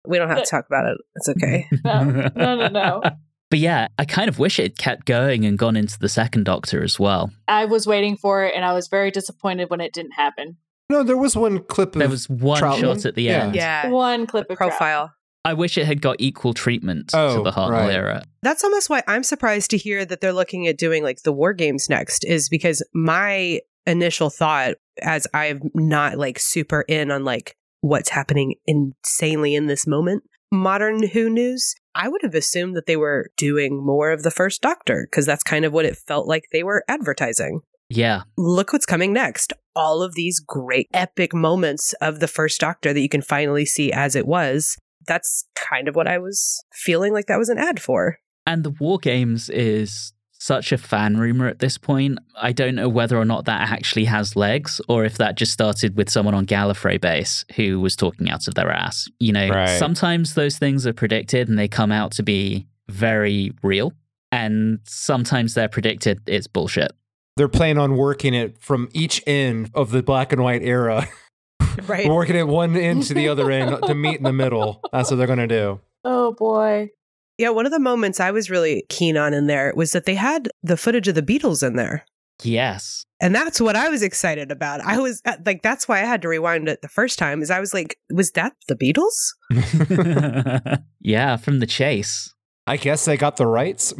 [0.08, 0.98] We don't have to talk about it.
[1.16, 1.68] It's okay.
[1.84, 3.02] No, no, no, no.
[3.50, 6.84] But yeah, I kind of wish it kept going and gone into the second Doctor
[6.84, 7.32] as well.
[7.48, 10.58] I was waiting for it and I was very disappointed when it didn't happen.
[10.90, 12.80] No, there was one clip of There was one Troughton?
[12.82, 13.44] shot at the Yeah.
[13.46, 13.56] end.
[13.56, 13.90] Yeah.
[13.90, 14.70] One clip of Trout.
[14.72, 15.14] Profile.
[15.46, 17.94] I wish it had got equal treatment Oh, to the Hartnell right.
[17.96, 18.24] era.
[18.44, 21.54] That's almost why I'm surprised to hear that they're looking at doing like the war
[21.54, 27.56] games next, is because my initial thought, as I'm not like super in on like
[27.82, 32.98] what's happening insanely in this moment, modern Who news, I would have assumed that they
[32.98, 36.46] were doing more of the first Doctor because that's kind of what it felt like
[36.52, 37.62] they were advertising.
[37.90, 38.24] Yeah.
[38.38, 39.54] Look what's coming next.
[39.76, 43.92] All of these great epic moments of the first Doctor that you can finally see
[43.92, 44.78] as it was.
[45.08, 48.20] That's kind of what I was feeling like that was an ad for.
[48.46, 52.18] And the War Games is such a fan rumor at this point.
[52.36, 55.98] I don't know whether or not that actually has legs or if that just started
[55.98, 59.08] with someone on Gallifrey base who was talking out of their ass.
[59.20, 59.78] You know, Right.
[59.78, 63.94] sometimes those things are predicted and they come out to be very real.
[64.32, 66.92] And sometimes they're predicted it's bullshit.
[67.36, 71.08] They're planning on working it from each end of the black and white era,
[71.88, 72.08] Right.
[72.08, 74.82] working it one end to the other end to meet in the middle.
[74.92, 75.80] That's what they're going to do.
[76.06, 76.92] Oh boy.
[77.40, 80.16] Yeah, one of the moments I was really keen on in there was that they
[80.16, 82.06] had the footage of the Beatles in there.
[82.44, 83.06] Yes.
[83.22, 84.82] And that's what I was excited about.
[84.82, 87.42] I was uh, like, that's why I had to rewind it the first time.
[87.42, 90.80] Is I was like, was that the Beatles?
[91.02, 92.34] yeah, from the chase.
[92.68, 93.94] I guess they got the rights.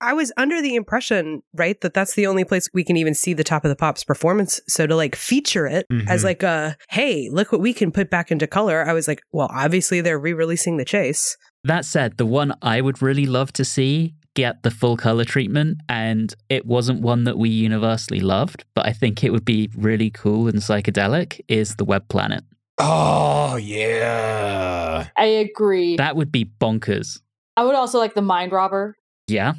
[0.00, 3.32] I was under the impression, right, that that's the only place we can even see
[3.32, 4.60] the top of the pops performance.
[4.68, 6.24] So to like feature it as Mhm.
[6.24, 8.86] like a, hey, look what we can put back into color.
[8.86, 11.36] I was like, well, obviously they're re-releasing the chase.
[11.64, 15.78] That said, the one I would really love to see get the full color treatment,
[15.88, 20.10] and it wasn't one that we universally loved, but I think it would be really
[20.10, 22.42] cool and psychedelic, is the Web Planet.
[22.78, 25.08] Oh, yeah.
[25.16, 25.96] I agree.
[25.96, 27.20] That would be bonkers.
[27.56, 28.96] I would also like the Mind Robber.
[29.28, 29.54] Yeah.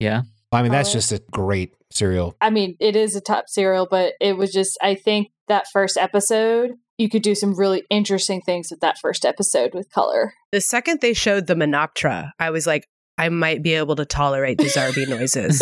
[0.00, 0.22] Yeah.
[0.52, 0.94] I mean, that's Oh.
[0.94, 2.34] just a great serial.
[2.40, 5.96] I mean, it is a top serial, but it was just, I think that first
[5.96, 10.34] episode, you could do some really interesting things with that first episode with color.
[10.52, 14.58] The second they showed the Menoptra, I was like, I might be able to tolerate
[14.58, 15.58] the Zarbi noises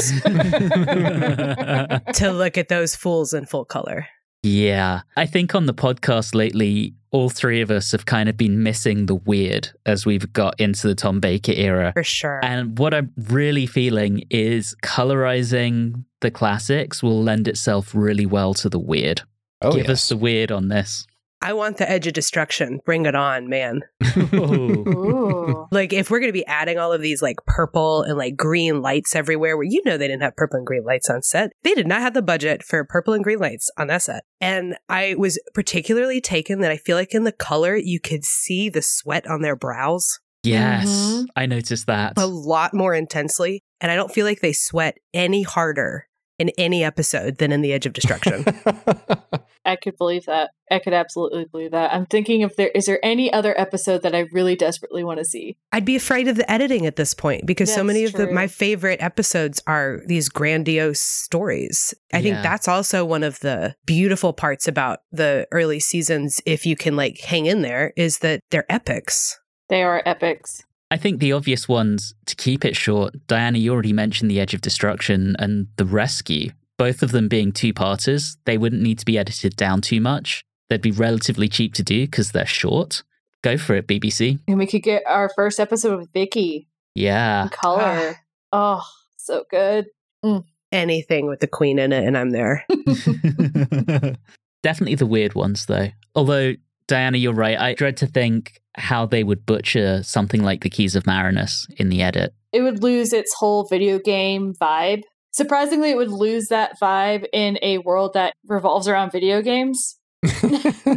[2.19, 4.07] to look at those fools in full color.
[4.43, 5.03] Yeah.
[5.17, 9.07] I think on the podcast lately, all three of us have kind of been missing
[9.07, 11.93] the weird as we've got into the Tom Baker era.
[11.95, 12.45] For sure.
[12.45, 18.69] And what I'm really feeling is colorizing the classics will lend itself really well to
[18.69, 19.23] the weird.
[19.63, 21.07] Oh, Give us the weird on this.
[21.45, 22.81] I want the edge of destruction.
[22.87, 23.83] Bring it on, man.
[24.17, 24.85] Ooh.
[24.89, 25.67] Ooh.
[25.71, 28.81] Like if we're going to be adding all of these like purple and like green
[28.83, 31.53] lights everywhere, where you know they didn't have purple and green lights on set.
[31.63, 34.25] They did not have the budget for purple and green lights on that set.
[34.41, 38.69] And I was particularly taken that I feel like in the color you could see
[38.69, 41.27] the sweat on their brows yes, Mhm.
[41.37, 42.15] I noticed that.
[42.17, 43.63] a lot more intensely.
[43.81, 46.07] And I don't feel like they sweat any harder
[46.39, 48.45] in any episode than in The Edge of Destruction.
[49.65, 50.51] I could believe that.
[50.71, 51.93] I could absolutely believe that.
[51.95, 55.25] I'm thinking if there is there any other episode that I really desperately want to
[55.25, 55.57] see.
[55.73, 58.31] I'd be afraid of the editing at this point because so That's many of the
[58.31, 61.95] my favorite episodes are these grandiose stories.
[62.13, 66.77] I think that's also one of the beautiful parts about the early seasons if you
[66.77, 69.39] can like hang in there is that they're epics.
[69.69, 70.65] They are epics.
[70.91, 74.55] I think the obvious ones to keep it short, Diana, you already mentioned The Edge
[74.55, 76.51] of Destruction and The Rescue.
[76.79, 80.45] Both of them being two parters, they wouldn't need to be edited down too much.
[80.69, 83.03] They'd be relatively cheap to do because they're short.
[83.43, 84.39] Go for it, BBC.
[84.49, 87.45] And we could get our first episode with Vicky Yeah.
[87.45, 88.17] in color.
[88.53, 88.83] oh,
[89.17, 89.87] so good.
[90.25, 90.45] Mm.
[90.73, 92.65] Anything with the queen in it and I'm there.
[94.63, 95.89] Definitely the weird ones, though.
[96.15, 96.55] Although,
[96.87, 97.59] Diana, you're right.
[97.59, 101.89] I dread to think how they would butcher something like the Keys of Marinus in
[101.89, 102.35] the edit.
[102.53, 105.03] It would lose its whole video game vibe.
[105.33, 109.99] Surprisingly, it would lose that vibe in a world that revolves around video games.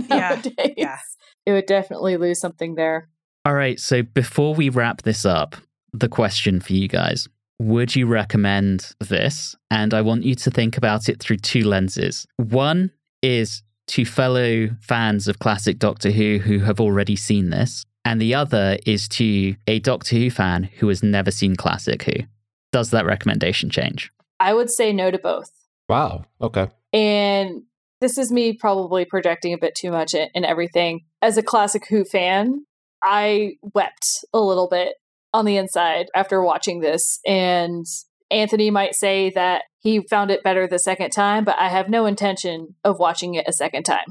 [0.09, 0.73] nowadays.
[0.77, 0.97] yeah.
[1.45, 3.09] It would definitely lose something there.
[3.45, 5.55] All right, so before we wrap this up,
[5.93, 7.27] the question for you guys
[7.59, 9.55] Would you recommend this?
[9.71, 12.27] And I want you to think about it through two lenses.
[12.35, 18.21] One is to fellow fans of classic Doctor Who who have already seen this, and
[18.21, 22.23] the other is to a Doctor Who fan who has never seen classic Who.
[22.71, 24.11] Does that recommendation change?
[24.39, 25.51] I would say no to both.
[25.89, 26.25] wow.
[26.41, 26.67] Okay.
[26.93, 27.63] And
[28.01, 31.05] this is me probably projecting a bit too much in, in everything.
[31.21, 32.65] As a classic Who fan,
[33.03, 34.93] I wept a little bit
[35.33, 37.19] on the inside after watching this.
[37.25, 37.85] And
[38.29, 42.05] Anthony might say that he found it better the second time, but I have no
[42.05, 44.05] intention of watching it a second time.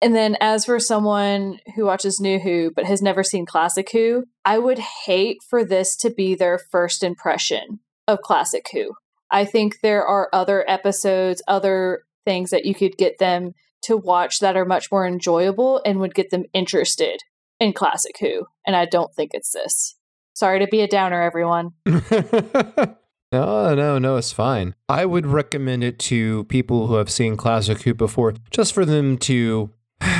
[0.00, 4.24] And then, as for someone who watches New Who but has never seen Classic Who,
[4.44, 8.94] I would hate for this to be their first impression of Classic Who.
[9.30, 14.40] I think there are other episodes, other things that you could get them to watch
[14.40, 17.20] that are much more enjoyable and would get them interested
[17.60, 18.46] in Classic Who.
[18.66, 19.96] And I don't think it's this.
[20.34, 21.70] Sorry to be a downer, everyone.
[23.32, 24.74] no, no, no, it's fine.
[24.88, 25.34] I would mm-hmm.
[25.34, 29.70] recommend it to people who have seen Classic Who before, just for them to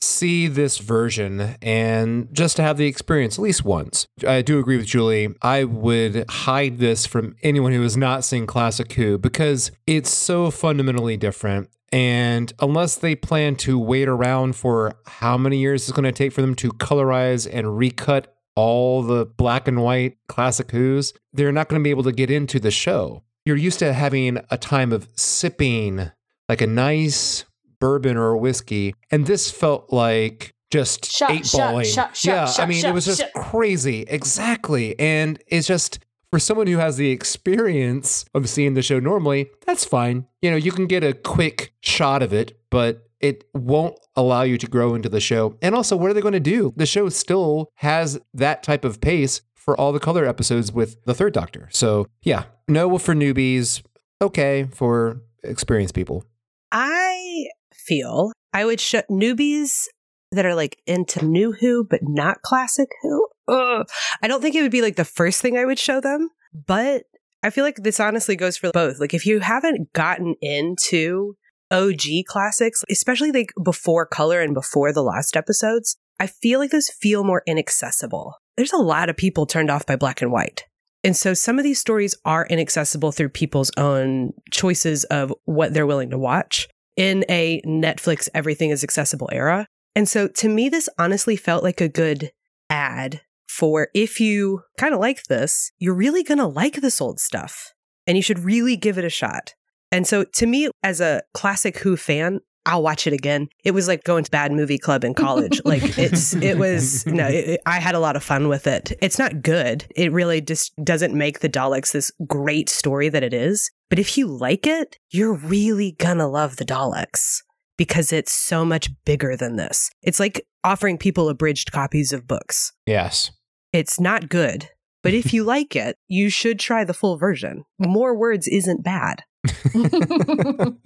[0.00, 4.06] see this version and just to have the experience at least once.
[4.26, 5.34] I do agree with Julie.
[5.42, 10.50] I would hide this from anyone who has not seen Classic Who because it's so
[10.50, 11.68] fundamentally different.
[11.92, 16.32] And unless they plan to wait around for how many years it's going to take
[16.32, 21.68] for them to colorize and recut all the black and white classic Who's, they're not
[21.68, 23.22] going to be able to get into the show.
[23.44, 26.10] You're used to having a time of sipping
[26.48, 27.44] like a nice
[27.80, 31.86] bourbon or a whiskey, and this felt like just Shot, eight shot, balling.
[31.86, 34.02] shot, yeah, I mean, it was just crazy.
[34.08, 34.98] Exactly.
[34.98, 35.98] And it's just
[36.30, 40.26] for someone who has the experience of seeing the show normally, that's fine.
[40.40, 44.58] You know, you can get a quick shot of it, but it won't allow you
[44.58, 45.56] to grow into the show.
[45.62, 46.74] And also, what are they going to do?
[46.76, 51.14] The show still has that type of pace for all the color episodes with the
[51.14, 51.68] third Doctor.
[51.70, 53.82] So, yeah, no for newbies,
[54.20, 56.24] okay for experienced people.
[56.72, 59.84] I feel I would show newbies
[60.32, 63.28] that are like into new Who but not classic Who.
[63.48, 63.86] Ugh.
[64.22, 66.30] I don't think it would be like the first thing I would show them,
[66.66, 67.04] but
[67.42, 68.98] I feel like this honestly goes for both.
[68.98, 71.36] Like if you haven't gotten into
[71.72, 76.90] OG classics, especially like before color and before the last episodes, I feel like those
[76.90, 78.36] feel more inaccessible.
[78.56, 80.64] There's a lot of people turned off by black and white.
[81.04, 85.86] And so some of these stories are inaccessible through people's own choices of what they're
[85.86, 89.66] willing to watch in a Netflix everything is accessible era.
[89.96, 92.30] And so to me, this honestly felt like a good
[92.70, 97.20] ad for if you kind of like this, you're really going to like this old
[97.20, 97.74] stuff
[98.06, 99.54] and you should really give it a shot.
[99.92, 103.48] And so to me, as a classic Who fan, I'll watch it again.
[103.64, 105.60] It was like going to bad movie club in college.
[105.64, 108.92] like it's, it was, no, it, I had a lot of fun with it.
[109.02, 109.84] It's not good.
[109.94, 113.70] It really just doesn't make the Daleks this great story that it is.
[113.90, 117.42] But if you like it, you're really gonna love the Daleks
[117.76, 119.90] because it's so much bigger than this.
[120.02, 122.72] It's like offering people abridged copies of books.
[122.86, 123.32] Yes.
[123.72, 124.70] It's not good,
[125.02, 127.64] but if you like it, you should try the full version.
[127.78, 129.24] More words isn't bad.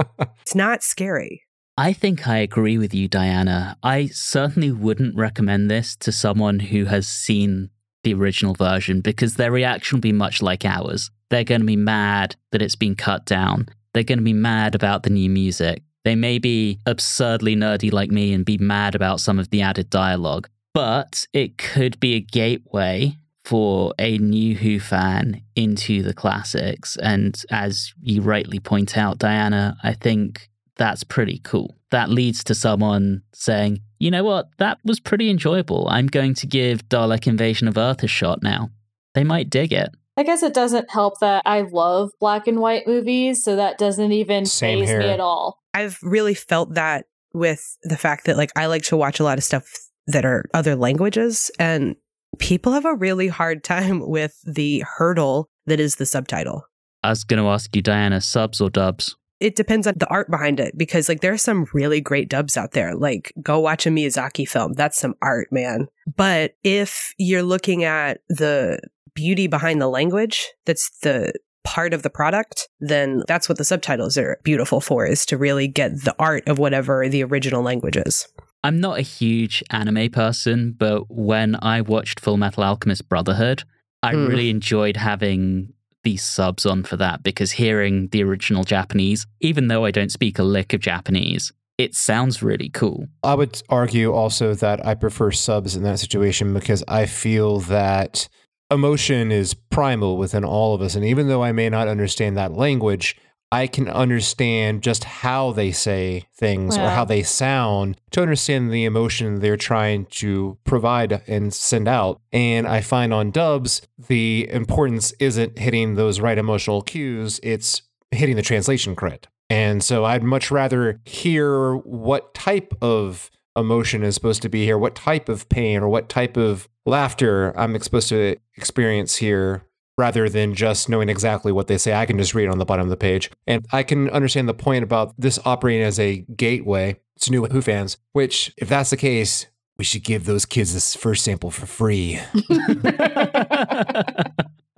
[0.47, 1.43] It's not scary.
[1.77, 3.77] I think I agree with you, Diana.
[3.83, 7.71] I certainly wouldn't recommend this to someone who has seen
[8.05, 11.11] the original version because their reaction will be much like ours.
[11.31, 13.69] They're going to be mad that it's been cut down.
[13.93, 15.83] They're going to be mad about the new music.
[16.05, 19.91] They may be absurdly nerdy like me and be mad about some of the added
[19.91, 26.97] dialogue, but it could be a gateway for a new Who fan into the classics.
[26.97, 31.77] And as you rightly point out, Diana, I think that's pretty cool.
[31.93, 35.87] That leads to someone saying, you know what, that was pretty enjoyable.
[35.89, 38.71] I'm going to give Dalek Invasion of Earth a shot now.
[39.15, 39.91] They might dig it.
[40.17, 44.11] I guess it doesn't help that I love black and white movies, so that doesn't
[44.11, 45.63] even Same phase me at all.
[45.73, 49.39] I've really felt that with the fact that like I like to watch a lot
[49.39, 49.71] of stuff
[50.09, 51.95] that are other languages and
[52.39, 56.65] people have a really hard time with the hurdle that is the subtitle.
[57.03, 59.17] I was going to ask you, Diana, subs or dubs?
[59.39, 62.57] It depends on the art behind it because like there are some really great dubs
[62.57, 62.95] out there.
[62.95, 64.73] Like go watch a Miyazaki film.
[64.73, 65.89] That's some art, man.
[66.17, 68.81] But if you're looking at the
[69.15, 74.17] beauty behind the language, that's the part of the product, then that's what the subtitles
[74.17, 78.29] are beautiful for is to really get the art of whatever the original language is.
[78.65, 83.63] I'm not a huge anime person, but when I watched Full Metal Alchemist Brotherhood,
[84.03, 84.27] I Hmm.
[84.27, 85.73] really enjoyed having
[86.05, 90.39] these subs on for that because hearing the original Japanese, even though I don't speak
[90.39, 93.09] a lick of Japanese, it sounds really cool.
[93.23, 98.29] I would argue also that I prefer subs in that situation because I feel that
[98.71, 100.95] emotion is primal within all of us.
[100.95, 103.17] And even though I may not understand that language,
[103.53, 108.85] I can understand just how they say things or how they sound to understand the
[108.85, 112.21] emotion they're trying to provide and send out.
[112.33, 118.37] And I find on dubs, the importance isn't hitting those right emotional cues, it's hitting
[118.37, 119.29] the translation correct.
[119.49, 124.77] And so I'd much rather hear what type of emotion is supposed to be here,
[124.77, 129.66] what type of pain or what type of laughter I'm supposed to experience here
[129.99, 131.95] rather than just knowing exactly what they say.
[131.95, 133.31] I can just read it on the bottom of the page.
[133.47, 137.63] And I can understand the point about this operating as a gateway to new Who
[137.63, 139.47] fans, which, if that's the case,
[139.79, 142.21] we should give those kids this first sample for free.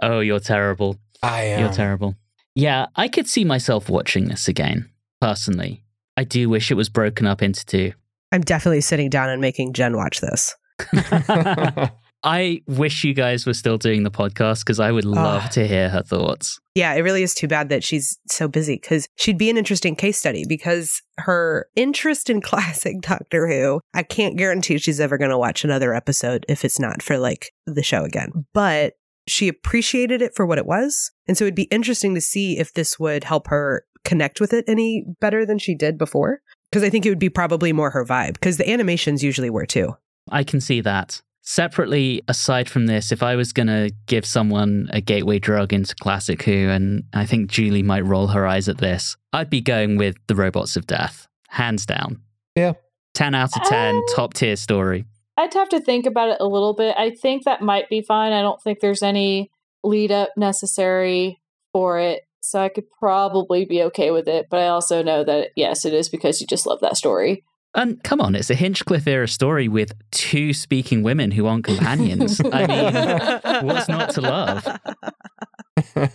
[0.02, 0.98] oh, you're terrible.
[1.22, 1.60] I am.
[1.60, 2.14] You're terrible.
[2.54, 4.90] Yeah, I could see myself watching this again,
[5.20, 5.84] personally.
[6.16, 7.92] I do wish it was broken up into two.
[8.32, 10.56] I'm definitely sitting down and making Jen watch this.
[12.24, 15.48] I wish you guys were still doing the podcast because I would love Ah.
[15.52, 16.58] to hear her thoughts.
[16.74, 19.94] Yeah, it really is too bad that she's so busy because she'd be an interesting
[19.94, 25.30] case study because her interest in classic Doctor Who, I can't guarantee she's ever going
[25.30, 28.46] to watch another episode if it's not for like the show again.
[28.52, 28.94] But
[29.28, 31.12] she appreciated it for what it was.
[31.26, 34.64] And so it'd be interesting to see if this would help her connect with it
[34.66, 36.40] any better than she did before.
[36.70, 39.66] Because I think it would be probably more her vibe because the animations usually were
[39.66, 39.94] too.
[40.30, 41.22] I can see that.
[41.50, 45.94] Separately, aside from this, if I was going to give someone a gateway drug into
[45.94, 49.96] Classic Who, and I think Julie might roll her eyes at this, I'd be going
[49.96, 52.20] with The Robots of Death, hands down.
[52.54, 52.74] Yeah.
[53.14, 55.06] 10 out of 10, Uh, top tier story.
[55.38, 56.94] I'd have to think about it a little bit.
[56.98, 58.34] I think that might be fine.
[58.34, 59.50] I don't think there's any
[59.82, 61.40] lead up necessary
[61.72, 62.24] for it.
[62.42, 64.48] So I could probably be okay with it.
[64.50, 67.42] But I also know that, yes, it is because you just love that story.
[67.74, 72.40] And come on, it's a Hinchcliffe era story with two speaking women who aren't companions.
[72.52, 74.66] I mean, what's not to love?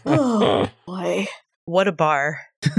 [0.05, 1.27] Oh, boy.
[1.65, 2.39] What a bar.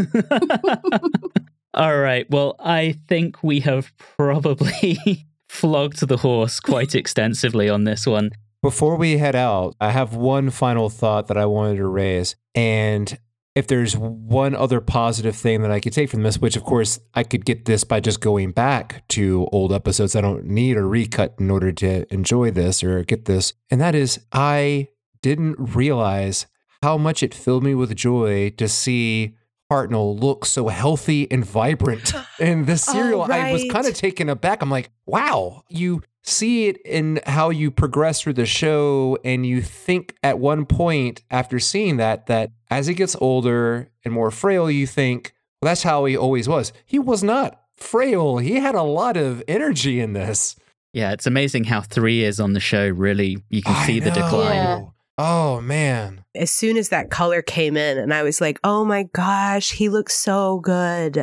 [1.75, 2.29] All right.
[2.31, 8.31] Well, I think we have probably flogged the horse quite extensively on this one.
[8.62, 12.37] Before we head out, I have one final thought that I wanted to raise.
[12.55, 13.18] And
[13.55, 16.99] if there's one other positive thing that I could take from this, which of course
[17.15, 20.83] I could get this by just going back to old episodes, I don't need a
[20.83, 23.55] recut in order to enjoy this or get this.
[23.71, 24.89] And that is, I
[25.23, 26.47] didn't realize
[26.83, 29.37] how much it filled me with joy to see
[29.71, 33.23] Hartnell look so healthy and vibrant in this Oh, serial.
[33.23, 34.63] I was kind of taken aback.
[34.63, 39.62] I'm like, wow, you see it in how you progress through the show, and you
[39.62, 44.70] think at one point after seeing that, that as he gets older and more frail,
[44.70, 46.72] you think, well, that's how he always was.
[46.85, 50.57] He was not frail, he had a lot of energy in this.
[50.93, 54.11] Yeah, it's amazing how three years on the show really you can I see the
[54.11, 54.55] decline.
[54.55, 54.85] Yeah.
[55.18, 56.25] Oh, man.
[56.35, 59.89] As soon as that color came in, and I was like, oh my gosh, he
[59.89, 61.16] looks so good.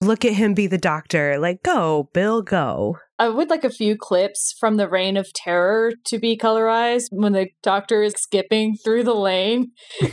[0.00, 1.38] Look at him be the doctor.
[1.40, 2.98] Like, go, Bill, go.
[3.18, 7.32] I would like a few clips from the Reign of Terror to be colorized when
[7.32, 9.72] the doctor is skipping through the lane.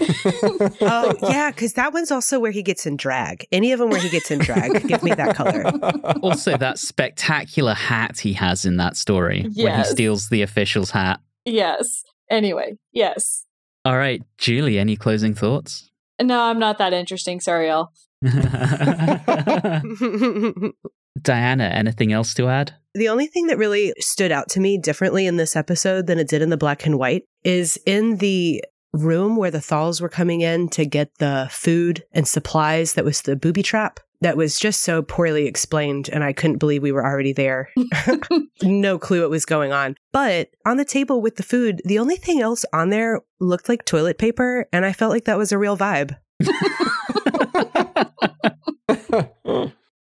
[0.81, 3.45] Oh, yeah, because that one's also where he gets in drag.
[3.51, 5.63] Any of them where he gets in drag, give me that color.
[6.21, 11.19] Also, that spectacular hat he has in that story when he steals the official's hat.
[11.45, 12.03] Yes.
[12.29, 13.45] Anyway, yes.
[13.83, 15.91] All right, Julie, any closing thoughts?
[16.21, 17.39] No, I'm not that interesting.
[17.39, 17.89] Sorry, y'all.
[21.21, 22.73] Diana, anything else to add?
[22.93, 26.27] The only thing that really stood out to me differently in this episode than it
[26.27, 28.63] did in the black and white is in the
[28.93, 33.21] room where the Thals were coming in to get the food and supplies that was
[33.21, 37.05] the booby trap that was just so poorly explained and I couldn't believe we were
[37.05, 37.69] already there.
[38.63, 39.95] no clue what was going on.
[40.13, 43.85] But on the table with the food, the only thing else on there looked like
[43.85, 46.15] toilet paper and I felt like that was a real vibe.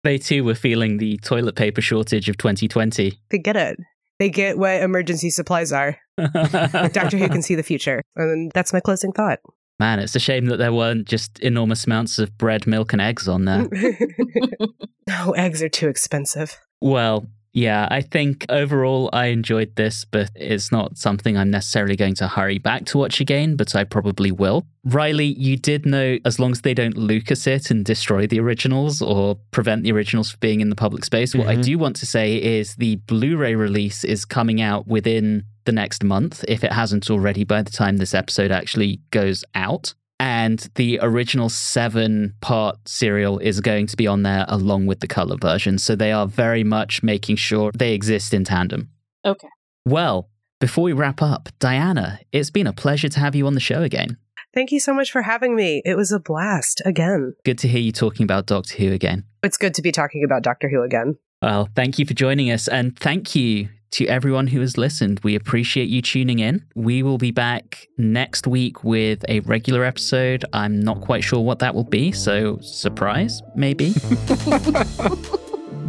[0.03, 3.19] They too were feeling the toilet paper shortage of 2020.
[3.29, 3.77] They get it.
[4.19, 5.97] They get what emergency supplies are.
[6.17, 8.01] Doctor Who can see the future.
[8.15, 9.39] And that's my closing thought.
[9.79, 13.27] Man, it's a shame that there weren't just enormous amounts of bread, milk, and eggs
[13.27, 13.67] on there.
[15.07, 16.59] no, eggs are too expensive.
[16.81, 17.27] Well,
[17.57, 22.27] yeah, I think overall I enjoyed this, but it's not something I'm necessarily going to
[22.27, 24.67] hurry back to watch again, but I probably will.
[24.83, 29.01] Riley, you did know as long as they don't Lucas it and destroy the originals
[29.01, 31.63] or prevent the originals from being in the public space, what I Mhm.
[31.63, 36.03] do want to say is the Blu ray release is coming out within the next
[36.03, 39.95] month, if it hasn't already by the time this episode actually goes out.
[40.19, 45.07] And the original seven part serial is going to be on there along with the
[45.07, 45.77] color version.
[45.77, 48.89] So they are very much making sure they exist in tandem.
[49.23, 49.49] Okay.
[49.85, 53.59] Well, before we wrap up, Diana, it's been a pleasure to have you on the
[53.59, 54.17] show again.
[54.53, 55.83] Thank you so much for having me.
[55.85, 57.35] It was a blast again.
[57.45, 59.25] Good to hear you talking about Doctor Who again.
[59.43, 61.17] It's good to be talking about Doctor Who again.
[61.43, 65.19] Well, thank you for joining us and thank you to everyone who has listened.
[65.23, 66.65] We appreciate you tuning in.
[66.75, 70.45] We will be back next week with a regular episode.
[70.53, 73.93] I'm not quite sure what that will be, so surprise, maybe.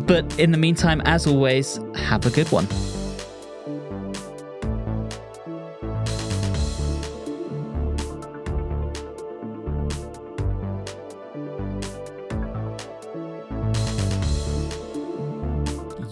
[0.07, 2.67] but in the meantime, as always, have a good one.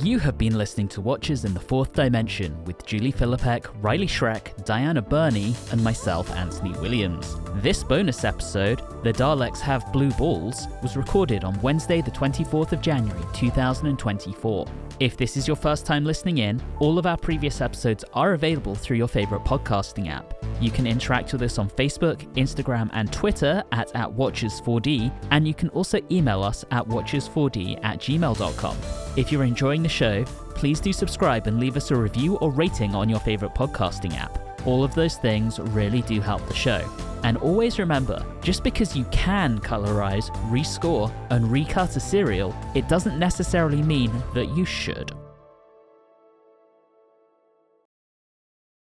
[0.07, 4.65] You have been listening to Watchers in the Fourth Dimension with Julie Philippek, Riley Schreck,
[4.65, 7.35] Diana Birney, and myself, Anthony Williams.
[7.57, 12.81] This bonus episode, The Daleks Have Blue Balls, was recorded on Wednesday, the 24th of
[12.83, 14.69] January 2024.
[14.99, 18.75] If this is your first time listening in, all of our previous episodes are available
[18.75, 20.33] through your favorite podcasting app.
[20.59, 25.53] You can interact with us on Facebook, Instagram, and Twitter at, at Watchers4D, and you
[25.53, 28.77] can also email us at watchers4d at gmail.com.
[29.19, 30.25] If you're enjoying the show,
[30.55, 34.46] please do subscribe and leave us a review or rating on your favorite podcasting app.
[34.67, 36.87] All of those things really do help the show.
[37.23, 43.19] And always remember, just because you can colorize, rescore, and recut a serial, it doesn't
[43.19, 45.13] necessarily mean that you should.